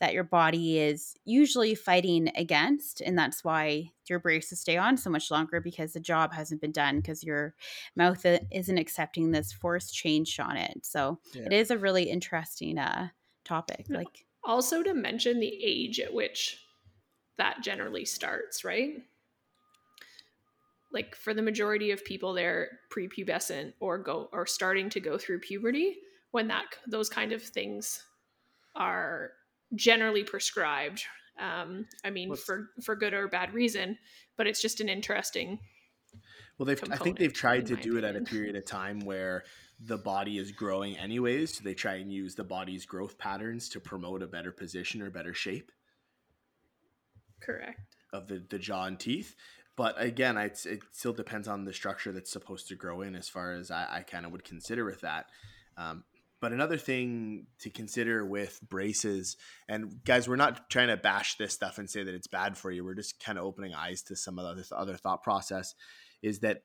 that 0.00 0.12
your 0.12 0.24
body 0.24 0.78
is 0.78 1.16
usually 1.24 1.74
fighting 1.74 2.30
against. 2.36 3.00
And 3.00 3.18
that's 3.18 3.42
why 3.42 3.92
your 4.08 4.18
braces 4.18 4.60
stay 4.60 4.76
on 4.76 4.96
so 4.96 5.08
much 5.08 5.30
longer 5.30 5.60
because 5.60 5.94
the 5.94 6.00
job 6.00 6.32
hasn't 6.32 6.60
been 6.60 6.72
done 6.72 6.96
because 6.96 7.24
your 7.24 7.54
mouth 7.96 8.24
isn't 8.52 8.78
accepting 8.78 9.30
this 9.30 9.52
forced 9.52 9.94
change 9.94 10.38
on 10.38 10.56
it. 10.56 10.84
So 10.84 11.18
yeah. 11.32 11.44
it 11.46 11.52
is 11.52 11.70
a 11.70 11.78
really 11.78 12.04
interesting 12.04 12.78
uh, 12.78 13.08
topic. 13.44 13.86
Like 13.88 14.26
also 14.44 14.82
to 14.82 14.92
mention 14.92 15.40
the 15.40 15.60
age 15.62 15.98
at 15.98 16.12
which 16.12 16.62
that 17.38 17.62
generally 17.62 18.04
starts, 18.04 18.64
right? 18.64 19.02
Like 20.92 21.16
for 21.16 21.34
the 21.34 21.42
majority 21.42 21.90
of 21.90 22.04
people, 22.04 22.32
they're 22.32 22.78
prepubescent 22.94 23.72
or 23.80 23.98
go 23.98 24.28
or 24.32 24.46
starting 24.46 24.88
to 24.90 25.00
go 25.00 25.18
through 25.18 25.40
puberty 25.40 25.96
when 26.30 26.48
that 26.48 26.64
those 26.86 27.08
kind 27.08 27.32
of 27.32 27.42
things 27.42 28.02
are 28.74 29.32
generally 29.74 30.24
prescribed. 30.24 31.02
Um, 31.38 31.86
I 32.04 32.10
mean, 32.10 32.30
What's, 32.30 32.44
for 32.44 32.70
for 32.82 32.96
good 32.96 33.14
or 33.14 33.28
bad 33.28 33.52
reason, 33.52 33.98
but 34.36 34.46
it's 34.46 34.62
just 34.62 34.80
an 34.80 34.88
interesting. 34.88 35.58
Well, 36.58 36.66
they've 36.66 36.82
I 36.90 36.96
think 36.96 37.18
they've 37.18 37.32
tried 37.32 37.66
to 37.66 37.76
do 37.76 37.98
opinion. 37.98 38.04
it 38.04 38.08
at 38.08 38.16
a 38.16 38.24
period 38.24 38.56
of 38.56 38.64
time 38.64 39.00
where 39.00 39.44
the 39.78 39.98
body 39.98 40.38
is 40.38 40.52
growing 40.52 40.96
anyways, 40.96 41.56
so 41.56 41.60
they 41.62 41.74
try 41.74 41.96
and 41.96 42.10
use 42.10 42.34
the 42.34 42.44
body's 42.44 42.86
growth 42.86 43.18
patterns 43.18 43.68
to 43.70 43.80
promote 43.80 44.22
a 44.22 44.26
better 44.26 44.52
position 44.52 45.02
or 45.02 45.10
better 45.10 45.34
shape. 45.34 45.70
Correct. 47.42 47.80
Of 48.12 48.28
the 48.28 48.42
the 48.48 48.58
jaw 48.58 48.84
and 48.84 48.98
teeth, 48.98 49.34
but 49.76 50.00
again, 50.00 50.38
it's, 50.38 50.64
it 50.64 50.80
still 50.92 51.12
depends 51.12 51.46
on 51.46 51.64
the 51.64 51.72
structure 51.72 52.10
that's 52.10 52.32
supposed 52.32 52.68
to 52.68 52.74
grow 52.74 53.02
in. 53.02 53.14
As 53.14 53.28
far 53.28 53.52
as 53.52 53.70
I, 53.70 53.86
I 53.90 54.02
kind 54.02 54.24
of 54.24 54.32
would 54.32 54.44
consider 54.44 54.86
with 54.86 55.02
that. 55.02 55.26
Um, 55.76 56.04
but 56.40 56.52
another 56.52 56.76
thing 56.76 57.46
to 57.60 57.70
consider 57.70 58.24
with 58.24 58.60
braces, 58.68 59.36
and 59.68 60.04
guys, 60.04 60.28
we're 60.28 60.36
not 60.36 60.68
trying 60.68 60.88
to 60.88 60.96
bash 60.96 61.36
this 61.36 61.54
stuff 61.54 61.78
and 61.78 61.88
say 61.88 62.02
that 62.02 62.14
it's 62.14 62.26
bad 62.26 62.56
for 62.58 62.70
you. 62.70 62.84
We're 62.84 62.94
just 62.94 63.22
kind 63.22 63.38
of 63.38 63.44
opening 63.44 63.74
eyes 63.74 64.02
to 64.02 64.16
some 64.16 64.38
of 64.38 64.56
the 64.56 64.76
other 64.76 64.96
thought 64.96 65.22
process. 65.22 65.74
Is 66.22 66.40
that 66.40 66.62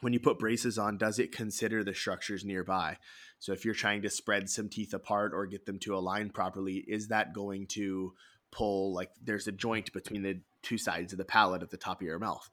when 0.00 0.12
you 0.12 0.20
put 0.20 0.38
braces 0.38 0.78
on, 0.78 0.96
does 0.96 1.18
it 1.18 1.32
consider 1.32 1.84
the 1.84 1.94
structures 1.94 2.44
nearby? 2.44 2.96
So 3.38 3.52
if 3.52 3.64
you're 3.64 3.74
trying 3.74 4.02
to 4.02 4.10
spread 4.10 4.48
some 4.48 4.68
teeth 4.68 4.94
apart 4.94 5.32
or 5.34 5.46
get 5.46 5.66
them 5.66 5.78
to 5.80 5.94
align 5.94 6.30
properly, 6.30 6.84
is 6.88 7.08
that 7.08 7.34
going 7.34 7.66
to 7.68 8.14
pull 8.50 8.92
like 8.94 9.10
there's 9.22 9.46
a 9.46 9.52
joint 9.52 9.92
between 9.92 10.22
the 10.22 10.40
two 10.62 10.78
sides 10.78 11.12
of 11.12 11.18
the 11.18 11.24
palate 11.24 11.62
at 11.62 11.70
the 11.70 11.76
top 11.76 12.00
of 12.00 12.06
your 12.06 12.18
mouth? 12.18 12.48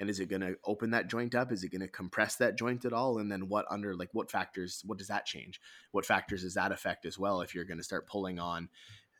And 0.00 0.08
is 0.08 0.18
it 0.18 0.30
going 0.30 0.40
to 0.40 0.56
open 0.64 0.90
that 0.90 1.08
joint 1.08 1.34
up? 1.34 1.52
Is 1.52 1.62
it 1.62 1.70
going 1.70 1.82
to 1.82 1.88
compress 1.88 2.36
that 2.36 2.56
joint 2.56 2.86
at 2.86 2.94
all? 2.94 3.18
And 3.18 3.30
then 3.30 3.48
what 3.48 3.66
under 3.70 3.94
like 3.94 4.08
what 4.12 4.30
factors 4.30 4.82
what 4.86 4.98
does 4.98 5.08
that 5.08 5.26
change? 5.26 5.60
What 5.92 6.06
factors 6.06 6.42
does 6.42 6.54
that 6.54 6.72
affect 6.72 7.04
as 7.04 7.18
well 7.18 7.42
if 7.42 7.54
you're 7.54 7.66
going 7.66 7.78
to 7.78 7.84
start 7.84 8.08
pulling 8.08 8.38
on 8.38 8.70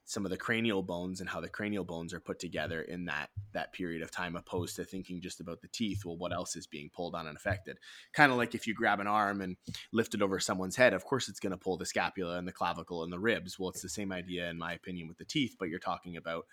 some 0.06 0.24
of 0.24 0.30
the 0.30 0.36
cranial 0.38 0.82
bones 0.82 1.20
and 1.20 1.28
how 1.28 1.40
the 1.40 1.48
cranial 1.48 1.84
bones 1.84 2.12
are 2.12 2.18
put 2.18 2.40
together 2.40 2.82
in 2.82 3.04
that 3.04 3.28
that 3.52 3.72
period 3.72 4.02
of 4.02 4.10
time 4.10 4.34
opposed 4.34 4.74
to 4.74 4.84
thinking 4.84 5.20
just 5.20 5.38
about 5.38 5.60
the 5.60 5.68
teeth 5.68 6.04
well 6.04 6.16
what 6.16 6.32
else 6.32 6.56
is 6.56 6.66
being 6.66 6.90
pulled 6.92 7.14
on 7.14 7.26
and 7.26 7.36
affected? 7.36 7.76
Kind 8.14 8.32
of 8.32 8.38
like 8.38 8.54
if 8.54 8.66
you 8.66 8.72
grab 8.72 9.00
an 9.00 9.06
arm 9.06 9.42
and 9.42 9.56
lift 9.92 10.14
it 10.14 10.22
over 10.22 10.40
someone's 10.40 10.76
head 10.76 10.94
of 10.94 11.04
course 11.04 11.28
it's 11.28 11.40
going 11.40 11.52
to 11.52 11.58
pull 11.58 11.76
the 11.76 11.84
scapula 11.84 12.38
and 12.38 12.48
the 12.48 12.52
clavicle 12.52 13.04
and 13.04 13.12
the 13.12 13.20
ribs. 13.20 13.58
Well 13.58 13.68
it's 13.68 13.82
the 13.82 13.88
same 13.90 14.12
idea 14.12 14.48
in 14.48 14.58
my 14.58 14.72
opinion 14.72 15.08
with 15.08 15.18
the 15.18 15.26
teeth 15.26 15.56
but 15.58 15.68
you're 15.68 15.78
talking 15.78 16.16
about 16.16 16.46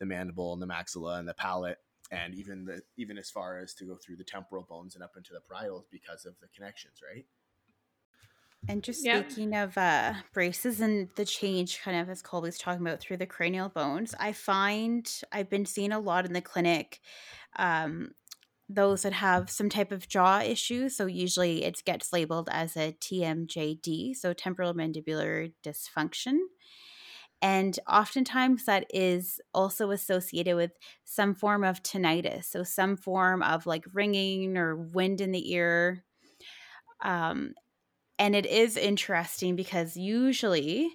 the 0.00 0.06
mandible 0.06 0.54
and 0.54 0.62
the 0.62 0.66
maxilla 0.66 1.18
and 1.18 1.28
the 1.28 1.34
palate 1.34 1.78
and 2.10 2.34
even 2.34 2.64
the 2.64 2.82
even 2.96 3.18
as 3.18 3.30
far 3.30 3.58
as 3.58 3.74
to 3.74 3.84
go 3.84 3.96
through 3.96 4.16
the 4.16 4.24
temporal 4.24 4.66
bones 4.68 4.94
and 4.94 5.04
up 5.04 5.16
into 5.16 5.32
the 5.32 5.40
parietals 5.40 5.84
because 5.90 6.24
of 6.26 6.34
the 6.40 6.48
connections, 6.54 7.00
right? 7.08 7.26
And 8.68 8.82
just 8.82 9.00
speaking 9.00 9.54
of 9.54 9.76
uh, 9.76 10.14
braces 10.32 10.80
and 10.80 11.08
the 11.16 11.24
change, 11.24 11.80
kind 11.82 12.00
of 12.00 12.08
as 12.08 12.22
Colby's 12.22 12.58
talking 12.58 12.80
about 12.80 13.00
through 13.00 13.18
the 13.18 13.26
cranial 13.26 13.68
bones, 13.68 14.14
I 14.18 14.32
find 14.32 15.10
I've 15.30 15.50
been 15.50 15.66
seeing 15.66 15.92
a 15.92 15.98
lot 15.98 16.24
in 16.24 16.32
the 16.32 16.40
clinic. 16.40 17.00
Um, 17.56 18.12
those 18.66 19.02
that 19.02 19.12
have 19.12 19.50
some 19.50 19.68
type 19.68 19.92
of 19.92 20.08
jaw 20.08 20.40
issue, 20.40 20.88
so 20.88 21.04
usually 21.04 21.64
it 21.64 21.84
gets 21.84 22.14
labeled 22.14 22.48
as 22.50 22.76
a 22.76 22.96
TMJD, 22.98 24.16
so 24.16 24.32
temporal 24.32 24.72
mandibular 24.72 25.52
dysfunction. 25.62 26.38
And 27.44 27.78
oftentimes 27.86 28.64
that 28.64 28.86
is 28.88 29.38
also 29.52 29.90
associated 29.90 30.56
with 30.56 30.72
some 31.04 31.34
form 31.34 31.62
of 31.62 31.82
tinnitus. 31.82 32.44
So, 32.44 32.62
some 32.64 32.96
form 32.96 33.42
of 33.42 33.66
like 33.66 33.84
ringing 33.92 34.56
or 34.56 34.74
wind 34.74 35.20
in 35.20 35.30
the 35.30 35.52
ear. 35.52 36.04
Um, 37.02 37.52
and 38.18 38.34
it 38.34 38.46
is 38.46 38.78
interesting 38.78 39.56
because 39.56 39.94
usually 39.94 40.88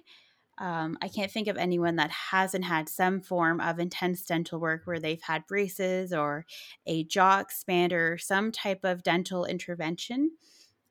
um, 0.58 0.98
I 1.00 1.06
can't 1.06 1.30
think 1.30 1.46
of 1.46 1.56
anyone 1.56 1.94
that 1.96 2.10
hasn't 2.10 2.64
had 2.64 2.88
some 2.88 3.20
form 3.20 3.60
of 3.60 3.78
intense 3.78 4.24
dental 4.24 4.58
work 4.58 4.82
where 4.86 4.98
they've 4.98 5.22
had 5.22 5.46
braces 5.46 6.12
or 6.12 6.46
a 6.84 7.04
jaw 7.04 7.44
expander, 7.44 8.20
some 8.20 8.50
type 8.50 8.80
of 8.82 9.04
dental 9.04 9.44
intervention 9.44 10.32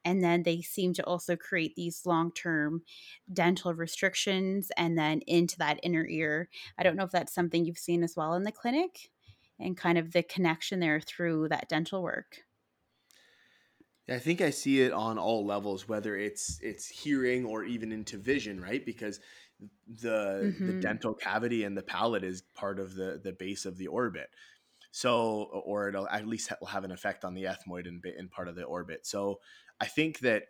and 0.05 0.23
then 0.23 0.43
they 0.43 0.61
seem 0.61 0.93
to 0.93 1.03
also 1.03 1.35
create 1.35 1.75
these 1.75 2.05
long-term 2.05 2.81
dental 3.31 3.73
restrictions 3.73 4.71
and 4.77 4.97
then 4.97 5.21
into 5.27 5.57
that 5.57 5.79
inner 5.83 6.05
ear 6.07 6.49
i 6.77 6.83
don't 6.83 6.95
know 6.95 7.03
if 7.03 7.11
that's 7.11 7.33
something 7.33 7.65
you've 7.65 7.77
seen 7.77 8.03
as 8.03 8.15
well 8.15 8.33
in 8.33 8.43
the 8.43 8.51
clinic 8.51 9.09
and 9.59 9.77
kind 9.77 9.97
of 9.97 10.11
the 10.11 10.23
connection 10.23 10.79
there 10.79 10.99
through 10.99 11.47
that 11.47 11.69
dental 11.69 12.01
work 12.01 12.37
I 14.11 14.19
think 14.19 14.41
I 14.41 14.49
see 14.49 14.81
it 14.81 14.91
on 14.91 15.17
all 15.17 15.45
levels, 15.45 15.87
whether 15.87 16.15
it's 16.15 16.59
it's 16.61 16.87
hearing 16.87 17.45
or 17.45 17.63
even 17.63 17.91
into 17.91 18.17
vision, 18.17 18.59
right? 18.59 18.83
Because 18.83 19.19
the 19.87 20.53
mm-hmm. 20.53 20.67
the 20.67 20.73
dental 20.73 21.13
cavity 21.13 21.63
and 21.63 21.77
the 21.77 21.83
palate 21.83 22.23
is 22.23 22.43
part 22.55 22.79
of 22.79 22.95
the 22.95 23.19
the 23.23 23.33
base 23.33 23.65
of 23.65 23.77
the 23.77 23.87
orbit. 23.87 24.29
So, 24.91 25.43
or 25.65 25.89
it'll 25.89 26.07
at 26.07 26.27
least 26.27 26.51
will 26.59 26.67
have 26.67 26.83
an 26.83 26.91
effect 26.91 27.23
on 27.23 27.35
the 27.35 27.43
ethmoid 27.43 27.87
and 27.87 28.03
in 28.05 28.27
part 28.27 28.47
of 28.47 28.55
the 28.55 28.63
orbit. 28.63 29.05
So, 29.05 29.39
I 29.79 29.85
think 29.85 30.19
that 30.19 30.43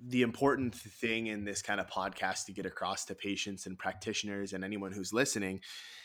the 0.00 0.22
important 0.22 0.74
thing 0.74 1.26
in 1.26 1.44
this 1.44 1.62
kind 1.62 1.80
of 1.80 1.88
podcast 1.88 2.46
to 2.46 2.52
get 2.52 2.66
across 2.66 3.04
to 3.06 3.14
patients 3.14 3.66
and 3.66 3.78
practitioners 3.78 4.52
and 4.52 4.64
anyone 4.64 4.92
who's 4.92 5.12
listening 5.12 5.60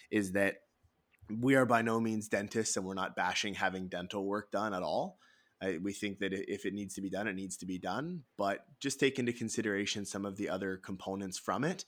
is 0.10 0.32
that 0.32 0.56
we 1.30 1.56
are 1.56 1.66
by 1.66 1.82
no 1.82 2.00
means 2.00 2.28
dentists 2.28 2.76
and 2.76 2.86
we're 2.86 2.96
not 2.96 3.16
bashing 3.16 3.54
having 3.54 3.88
dental 3.88 4.26
work 4.26 4.52
done 4.52 4.74
at 4.74 4.84
all. 4.84 5.20
I, 5.62 5.78
we 5.82 5.94
think 5.94 6.20
that 6.20 6.34
if 6.34 6.66
it 6.66 6.74
needs 6.74 6.96
to 6.96 7.02
be 7.02 7.10
done, 7.10 7.28
it 7.28 7.36
needs 7.36 7.58
to 7.58 7.66
be 7.66 7.78
done, 7.78 8.24
but 8.38 8.66
just 8.82 9.00
take 9.00 9.20
into 9.20 9.32
consideration 9.32 10.06
some 10.06 10.26
of 10.26 10.36
the 10.36 10.50
other 10.50 10.78
components 10.78 11.38
from 11.38 11.64
it. 11.64 11.86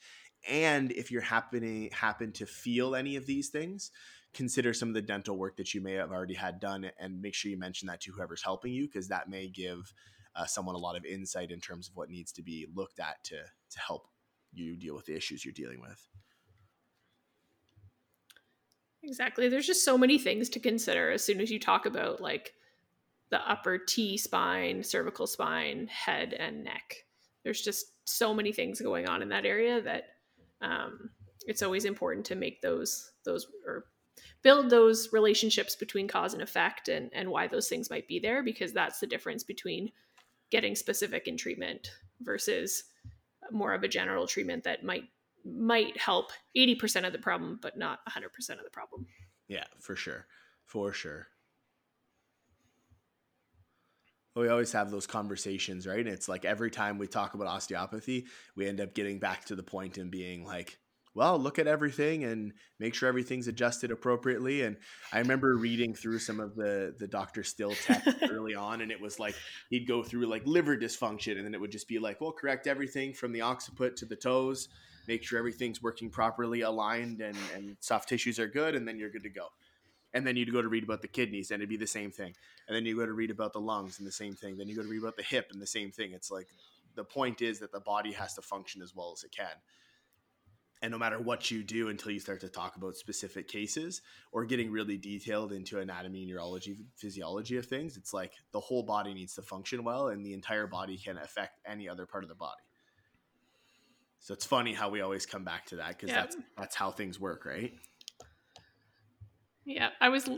And 0.47 0.91
if 0.91 1.11
you're 1.11 1.21
happening 1.21 1.89
happen 1.91 2.31
to 2.33 2.45
feel 2.45 2.95
any 2.95 3.15
of 3.15 3.25
these 3.25 3.49
things, 3.49 3.91
consider 4.35 4.73
some 4.73 4.89
of 4.89 4.93
the 4.93 5.01
dental 5.01 5.37
work 5.37 5.57
that 5.57 5.73
you 5.73 5.81
may 5.81 5.93
have 5.93 6.11
already 6.11 6.35
had 6.35 6.59
done, 6.59 6.91
and 6.99 7.21
make 7.21 7.33
sure 7.33 7.49
you 7.49 7.57
mention 7.57 7.87
that 7.87 8.01
to 8.01 8.11
whoever's 8.11 8.43
helping 8.43 8.73
you, 8.73 8.87
because 8.87 9.07
that 9.07 9.29
may 9.29 9.47
give 9.47 9.93
uh, 10.35 10.45
someone 10.45 10.75
a 10.75 10.79
lot 10.79 10.95
of 10.95 11.05
insight 11.05 11.49
in 11.49 11.59
terms 11.59 11.87
of 11.87 11.95
what 11.95 12.09
needs 12.09 12.31
to 12.33 12.43
be 12.43 12.67
looked 12.75 12.99
at 12.99 13.23
to 13.23 13.37
to 13.37 13.79
help 13.79 14.07
you 14.53 14.75
deal 14.75 14.95
with 14.95 15.05
the 15.05 15.15
issues 15.15 15.43
you're 15.43 15.53
dealing 15.53 15.81
with. 15.81 16.07
Exactly. 19.03 19.49
There's 19.49 19.67
just 19.67 19.85
so 19.85 19.97
many 19.97 20.17
things 20.17 20.49
to 20.49 20.59
consider 20.59 21.11
as 21.11 21.23
soon 21.23 21.39
as 21.39 21.51
you 21.51 21.59
talk 21.59 21.85
about 21.85 22.21
like 22.21 22.53
the 23.29 23.39
upper 23.49 23.77
T 23.77 24.17
spine, 24.17 24.83
cervical 24.83 25.27
spine, 25.27 25.87
head, 25.87 26.33
and 26.33 26.63
neck. 26.63 26.95
There's 27.43 27.61
just 27.61 27.85
so 28.05 28.33
many 28.33 28.51
things 28.51 28.81
going 28.81 29.07
on 29.07 29.21
in 29.21 29.29
that 29.29 29.45
area 29.45 29.81
that 29.81 30.03
um, 30.61 31.11
it's 31.45 31.61
always 31.61 31.85
important 31.85 32.25
to 32.27 32.35
make 32.35 32.61
those 32.61 33.11
those 33.23 33.47
or 33.65 33.85
build 34.41 34.69
those 34.69 35.11
relationships 35.11 35.75
between 35.75 36.07
cause 36.07 36.33
and 36.33 36.41
effect 36.41 36.87
and 36.87 37.09
and 37.13 37.29
why 37.29 37.47
those 37.47 37.67
things 37.67 37.89
might 37.89 38.07
be 38.07 38.19
there 38.19 38.43
because 38.43 38.73
that's 38.73 38.99
the 38.99 39.07
difference 39.07 39.43
between 39.43 39.91
getting 40.51 40.75
specific 40.75 41.27
in 41.27 41.37
treatment 41.37 41.91
versus 42.21 42.85
more 43.51 43.73
of 43.73 43.83
a 43.83 43.87
general 43.87 44.27
treatment 44.27 44.63
that 44.63 44.83
might 44.83 45.03
might 45.45 45.95
help 45.97 46.31
80% 46.57 47.05
of 47.05 47.13
the 47.13 47.19
problem, 47.19 47.59
but 47.61 47.77
not 47.77 47.99
100% 48.09 48.25
of 48.49 48.63
the 48.63 48.69
problem. 48.71 49.05
Yeah, 49.47 49.65
for 49.79 49.95
sure. 49.95 50.25
For 50.65 50.91
sure. 50.91 51.27
we 54.35 54.49
always 54.49 54.73
have 54.73 54.91
those 54.91 55.07
conversations, 55.07 55.87
right? 55.87 56.05
It's 56.05 56.27
like 56.27 56.43
every 56.43 56.69
time 56.69 56.97
we 56.97 57.07
talk 57.07 57.35
about 57.35 57.47
osteopathy, 57.47 58.25
we 58.55 58.67
end 58.67 58.81
up 58.81 58.93
getting 58.93 59.17
back 59.17 59.45
to 59.45 59.55
the 59.55 59.63
point 59.63 59.97
and 59.97 60.11
being 60.11 60.43
like, 60.43 60.77
well, 61.15 61.39
look 61.39 61.57
at 61.59 61.65
everything 61.65 62.25
and 62.25 62.51
make 62.77 62.93
sure 62.93 63.07
everything's 63.07 63.47
adjusted 63.47 63.89
appropriately. 63.89 64.63
And 64.63 64.75
I 65.13 65.19
remember 65.19 65.55
reading 65.55 65.95
through 65.95 66.19
some 66.19 66.41
of 66.41 66.55
the 66.55 66.93
the 66.99 67.07
Dr. 67.07 67.43
Still 67.43 67.73
text 67.73 68.17
early 68.29 68.53
on, 68.53 68.81
and 68.81 68.91
it 68.91 68.99
was 68.99 69.17
like 69.17 69.33
he'd 69.69 69.87
go 69.87 70.03
through 70.03 70.25
like 70.27 70.45
liver 70.45 70.77
dysfunction, 70.77 71.37
and 71.37 71.45
then 71.45 71.53
it 71.53 71.61
would 71.61 71.71
just 71.71 71.87
be 71.87 71.99
like, 71.99 72.19
well, 72.19 72.33
correct 72.33 72.67
everything 72.67 73.13
from 73.13 73.31
the 73.31 73.41
occiput 73.41 73.95
to 73.97 74.05
the 74.05 74.15
toes, 74.15 74.67
make 75.07 75.23
sure 75.23 75.39
everything's 75.39 75.81
working 75.81 76.09
properly, 76.09 76.61
aligned, 76.61 77.21
and 77.21 77.37
and 77.55 77.77
soft 77.79 78.09
tissues 78.09 78.37
are 78.37 78.47
good, 78.47 78.75
and 78.75 78.85
then 78.85 78.99
you're 78.99 79.09
good 79.09 79.23
to 79.23 79.29
go. 79.29 79.47
And 80.13 80.27
then 80.27 80.37
you'd 80.37 80.53
go 80.53 80.61
to 80.61 80.69
read 80.69 80.83
about 80.83 81.01
the 81.01 81.09
kidneys, 81.09 81.51
and 81.51 81.61
it'd 81.61 81.69
be 81.69 81.77
the 81.77 81.87
same 81.87 82.09
thing. 82.11 82.33
And 82.67 82.75
then 82.75 82.85
you 82.85 82.95
go 82.95 83.05
to 83.05 83.13
read 83.13 83.31
about 83.31 83.53
the 83.53 83.59
lungs, 83.59 83.99
and 83.99 84.07
the 84.07 84.11
same 84.11 84.33
thing. 84.33 84.57
Then 84.57 84.67
you 84.67 84.75
go 84.75 84.83
to 84.83 84.89
read 84.89 85.01
about 85.01 85.15
the 85.15 85.23
hip, 85.23 85.47
and 85.53 85.61
the 85.61 85.67
same 85.67 85.91
thing. 85.91 86.11
It's 86.11 86.29
like 86.29 86.47
the 86.95 87.05
point 87.05 87.41
is 87.41 87.59
that 87.59 87.71
the 87.71 87.79
body 87.79 88.11
has 88.11 88.33
to 88.33 88.41
function 88.41 88.81
as 88.81 88.93
well 88.93 89.13
as 89.15 89.23
it 89.23 89.31
can 89.31 89.55
and 90.85 90.91
no 90.91 90.99
matter 90.99 91.19
what 91.19 91.49
you 91.49 91.63
do 91.63 91.89
until 91.89 92.11
you 92.11 92.19
start 92.19 92.39
to 92.39 92.47
talk 92.47 92.75
about 92.75 92.95
specific 92.95 93.47
cases 93.47 94.03
or 94.31 94.45
getting 94.45 94.71
really 94.71 94.97
detailed 94.97 95.51
into 95.51 95.79
anatomy 95.79 96.27
neurology 96.27 96.77
physiology 96.95 97.57
of 97.57 97.65
things 97.65 97.97
it's 97.97 98.13
like 98.13 98.33
the 98.51 98.59
whole 98.59 98.83
body 98.83 99.11
needs 99.11 99.33
to 99.33 99.41
function 99.41 99.83
well 99.83 100.09
and 100.09 100.23
the 100.23 100.31
entire 100.31 100.67
body 100.67 100.95
can 100.95 101.17
affect 101.17 101.59
any 101.65 101.89
other 101.89 102.05
part 102.05 102.23
of 102.23 102.29
the 102.29 102.35
body 102.35 102.61
so 104.19 104.31
it's 104.31 104.45
funny 104.45 104.73
how 104.75 104.87
we 104.87 105.01
always 105.01 105.25
come 105.25 105.43
back 105.43 105.65
to 105.65 105.77
that 105.77 105.89
because 105.89 106.09
yeah. 106.09 106.21
that's 106.21 106.37
that's 106.55 106.75
how 106.75 106.91
things 106.91 107.19
work 107.19 107.45
right 107.45 107.73
yeah, 109.67 109.89
I 109.99 110.09
was 110.09 110.29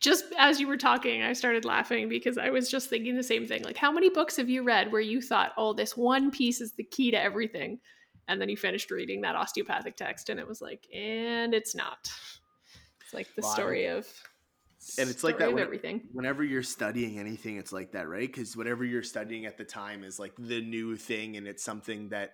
just 0.00 0.24
as 0.36 0.58
you 0.58 0.66
were 0.66 0.76
talking, 0.76 1.22
I 1.22 1.32
started 1.34 1.64
laughing 1.64 2.08
because 2.08 2.36
I 2.36 2.50
was 2.50 2.68
just 2.68 2.90
thinking 2.90 3.14
the 3.14 3.22
same 3.22 3.46
thing. 3.46 3.62
Like, 3.62 3.76
how 3.76 3.92
many 3.92 4.10
books 4.10 4.36
have 4.38 4.48
you 4.48 4.64
read 4.64 4.90
where 4.90 5.00
you 5.00 5.22
thought, 5.22 5.52
oh, 5.56 5.74
this 5.74 5.96
one 5.96 6.32
piece 6.32 6.60
is 6.60 6.72
the 6.72 6.82
key 6.82 7.12
to 7.12 7.22
everything? 7.22 7.78
And 8.28 8.40
then 8.40 8.48
he 8.48 8.56
finished 8.56 8.90
reading 8.90 9.22
that 9.22 9.36
osteopathic 9.36 9.96
text 9.96 10.30
and 10.30 10.40
it 10.40 10.46
was 10.46 10.60
like 10.60 10.86
and 10.94 11.54
it's 11.54 11.74
not. 11.74 12.10
It's 13.02 13.14
like 13.14 13.28
the 13.34 13.42
wow. 13.42 13.48
story 13.50 13.86
of 13.86 14.06
and 14.98 15.08
it's 15.08 15.24
like 15.24 15.38
that 15.38 15.52
when, 15.52 15.62
everything. 15.62 16.02
whenever 16.12 16.44
you're 16.44 16.62
studying 16.62 17.18
anything 17.18 17.56
it's 17.56 17.72
like 17.72 17.92
that 17.92 18.08
right? 18.08 18.26
Because 18.26 18.56
whatever 18.56 18.84
you're 18.84 19.02
studying 19.02 19.46
at 19.46 19.56
the 19.56 19.64
time 19.64 20.04
is 20.04 20.18
like 20.18 20.32
the 20.38 20.60
new 20.60 20.96
thing 20.96 21.36
and 21.36 21.46
it's 21.46 21.64
something 21.64 22.10
that 22.10 22.32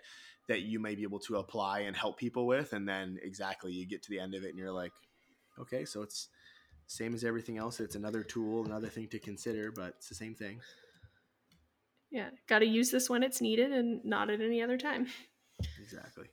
that 0.49 0.63
you 0.63 0.81
may 0.81 0.97
be 0.97 1.05
able 1.05 1.21
to 1.21 1.37
apply 1.37 1.81
and 1.81 1.97
help 1.97 2.19
people 2.19 2.47
with 2.47 2.73
and 2.73 2.89
then 2.89 3.19
exactly 3.23 3.73
you 3.73 3.87
get 3.87 4.03
to 4.03 4.11
the 4.11 4.19
end 4.19 4.35
of 4.35 4.43
it 4.43 4.49
and 4.49 4.59
you're 4.59 4.73
like 4.73 4.93
okay 5.61 5.85
so 5.85 6.03
it's 6.03 6.29
same 6.87 7.15
as 7.15 7.23
everything 7.23 7.57
else. 7.57 7.79
It's 7.79 7.95
another 7.95 8.25
tool 8.25 8.65
another 8.65 8.89
thing 8.89 9.07
to 9.09 9.19
consider 9.21 9.71
but 9.71 9.95
it's 9.99 10.09
the 10.09 10.15
same 10.17 10.35
thing. 10.35 10.61
Yeah 12.11 12.31
got 12.49 12.61
to 12.61 12.67
use 12.67 12.91
this 12.91 13.09
when 13.09 13.23
it's 13.23 13.41
needed 13.41 13.71
and 13.73 14.05
not 14.05 14.29
at 14.29 14.41
any 14.41 14.61
other 14.61 14.77
time 14.77 15.07
Exactly. 15.93 16.27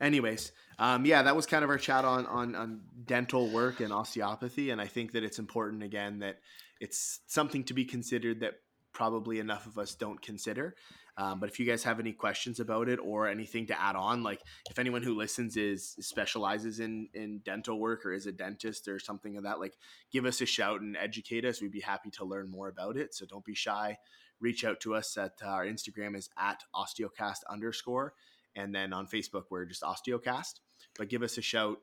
Anyways, 0.00 0.52
um, 0.78 1.04
yeah, 1.04 1.22
that 1.22 1.34
was 1.34 1.46
kind 1.46 1.64
of 1.64 1.70
our 1.70 1.78
chat 1.78 2.04
on, 2.04 2.24
on 2.26 2.54
on 2.54 2.80
dental 3.04 3.48
work 3.48 3.80
and 3.80 3.92
osteopathy, 3.92 4.70
and 4.70 4.80
I 4.80 4.86
think 4.86 5.12
that 5.12 5.24
it's 5.24 5.40
important 5.40 5.82
again 5.82 6.20
that 6.20 6.38
it's 6.80 7.20
something 7.26 7.64
to 7.64 7.74
be 7.74 7.84
considered 7.84 8.40
that 8.40 8.54
probably 8.92 9.40
enough 9.40 9.66
of 9.66 9.76
us 9.76 9.94
don't 9.94 10.22
consider. 10.22 10.76
Um, 11.16 11.40
but 11.40 11.48
if 11.48 11.58
you 11.58 11.66
guys 11.66 11.82
have 11.82 11.98
any 11.98 12.12
questions 12.12 12.60
about 12.60 12.88
it 12.88 13.00
or 13.02 13.26
anything 13.26 13.66
to 13.66 13.80
add 13.80 13.96
on, 13.96 14.22
like 14.22 14.40
if 14.70 14.78
anyone 14.78 15.02
who 15.02 15.16
listens 15.16 15.56
is 15.56 15.96
specializes 15.98 16.78
in 16.78 17.08
in 17.12 17.40
dental 17.44 17.80
work 17.80 18.06
or 18.06 18.12
is 18.12 18.26
a 18.26 18.32
dentist 18.32 18.86
or 18.86 19.00
something 19.00 19.36
of 19.36 19.42
that, 19.42 19.58
like 19.58 19.74
give 20.12 20.26
us 20.26 20.40
a 20.40 20.46
shout 20.46 20.80
and 20.80 20.96
educate 20.96 21.44
us. 21.44 21.60
We'd 21.60 21.72
be 21.72 21.80
happy 21.80 22.10
to 22.10 22.24
learn 22.24 22.48
more 22.48 22.68
about 22.68 22.96
it. 22.96 23.14
So 23.14 23.26
don't 23.26 23.44
be 23.44 23.54
shy 23.54 23.98
reach 24.40 24.64
out 24.64 24.80
to 24.80 24.94
us 24.94 25.16
at 25.16 25.32
uh, 25.44 25.48
our 25.48 25.66
Instagram 25.66 26.16
is 26.16 26.30
at 26.38 26.62
osteocast 26.74 27.38
underscore. 27.48 28.14
And 28.56 28.74
then 28.74 28.92
on 28.92 29.06
Facebook, 29.06 29.44
we're 29.50 29.64
just 29.64 29.82
osteocast. 29.82 30.60
But 30.96 31.08
give 31.08 31.22
us 31.22 31.38
a 31.38 31.42
shout, 31.42 31.78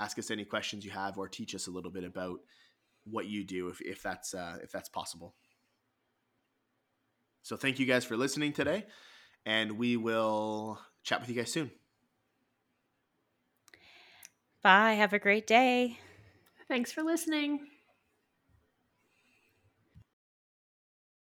ask 0.00 0.18
us 0.18 0.30
any 0.30 0.44
questions 0.44 0.84
you 0.84 0.90
have, 0.90 1.18
or 1.18 1.28
teach 1.28 1.54
us 1.54 1.66
a 1.66 1.70
little 1.70 1.90
bit 1.90 2.04
about 2.04 2.40
what 3.04 3.26
you 3.26 3.44
do 3.44 3.68
if, 3.68 3.80
if 3.80 4.02
that's 4.02 4.34
uh, 4.34 4.58
if 4.62 4.72
that's 4.72 4.88
possible. 4.88 5.34
So 7.42 7.56
thank 7.56 7.78
you 7.78 7.86
guys 7.86 8.04
for 8.04 8.16
listening 8.16 8.52
today, 8.52 8.86
and 9.44 9.72
we 9.72 9.96
will 9.96 10.78
chat 11.02 11.20
with 11.20 11.28
you 11.28 11.34
guys 11.34 11.52
soon. 11.52 11.70
Bye. 14.62 14.92
Have 14.94 15.12
a 15.12 15.18
great 15.18 15.46
day. 15.46 15.98
Thanks 16.68 16.92
for 16.92 17.02
listening. 17.02 17.71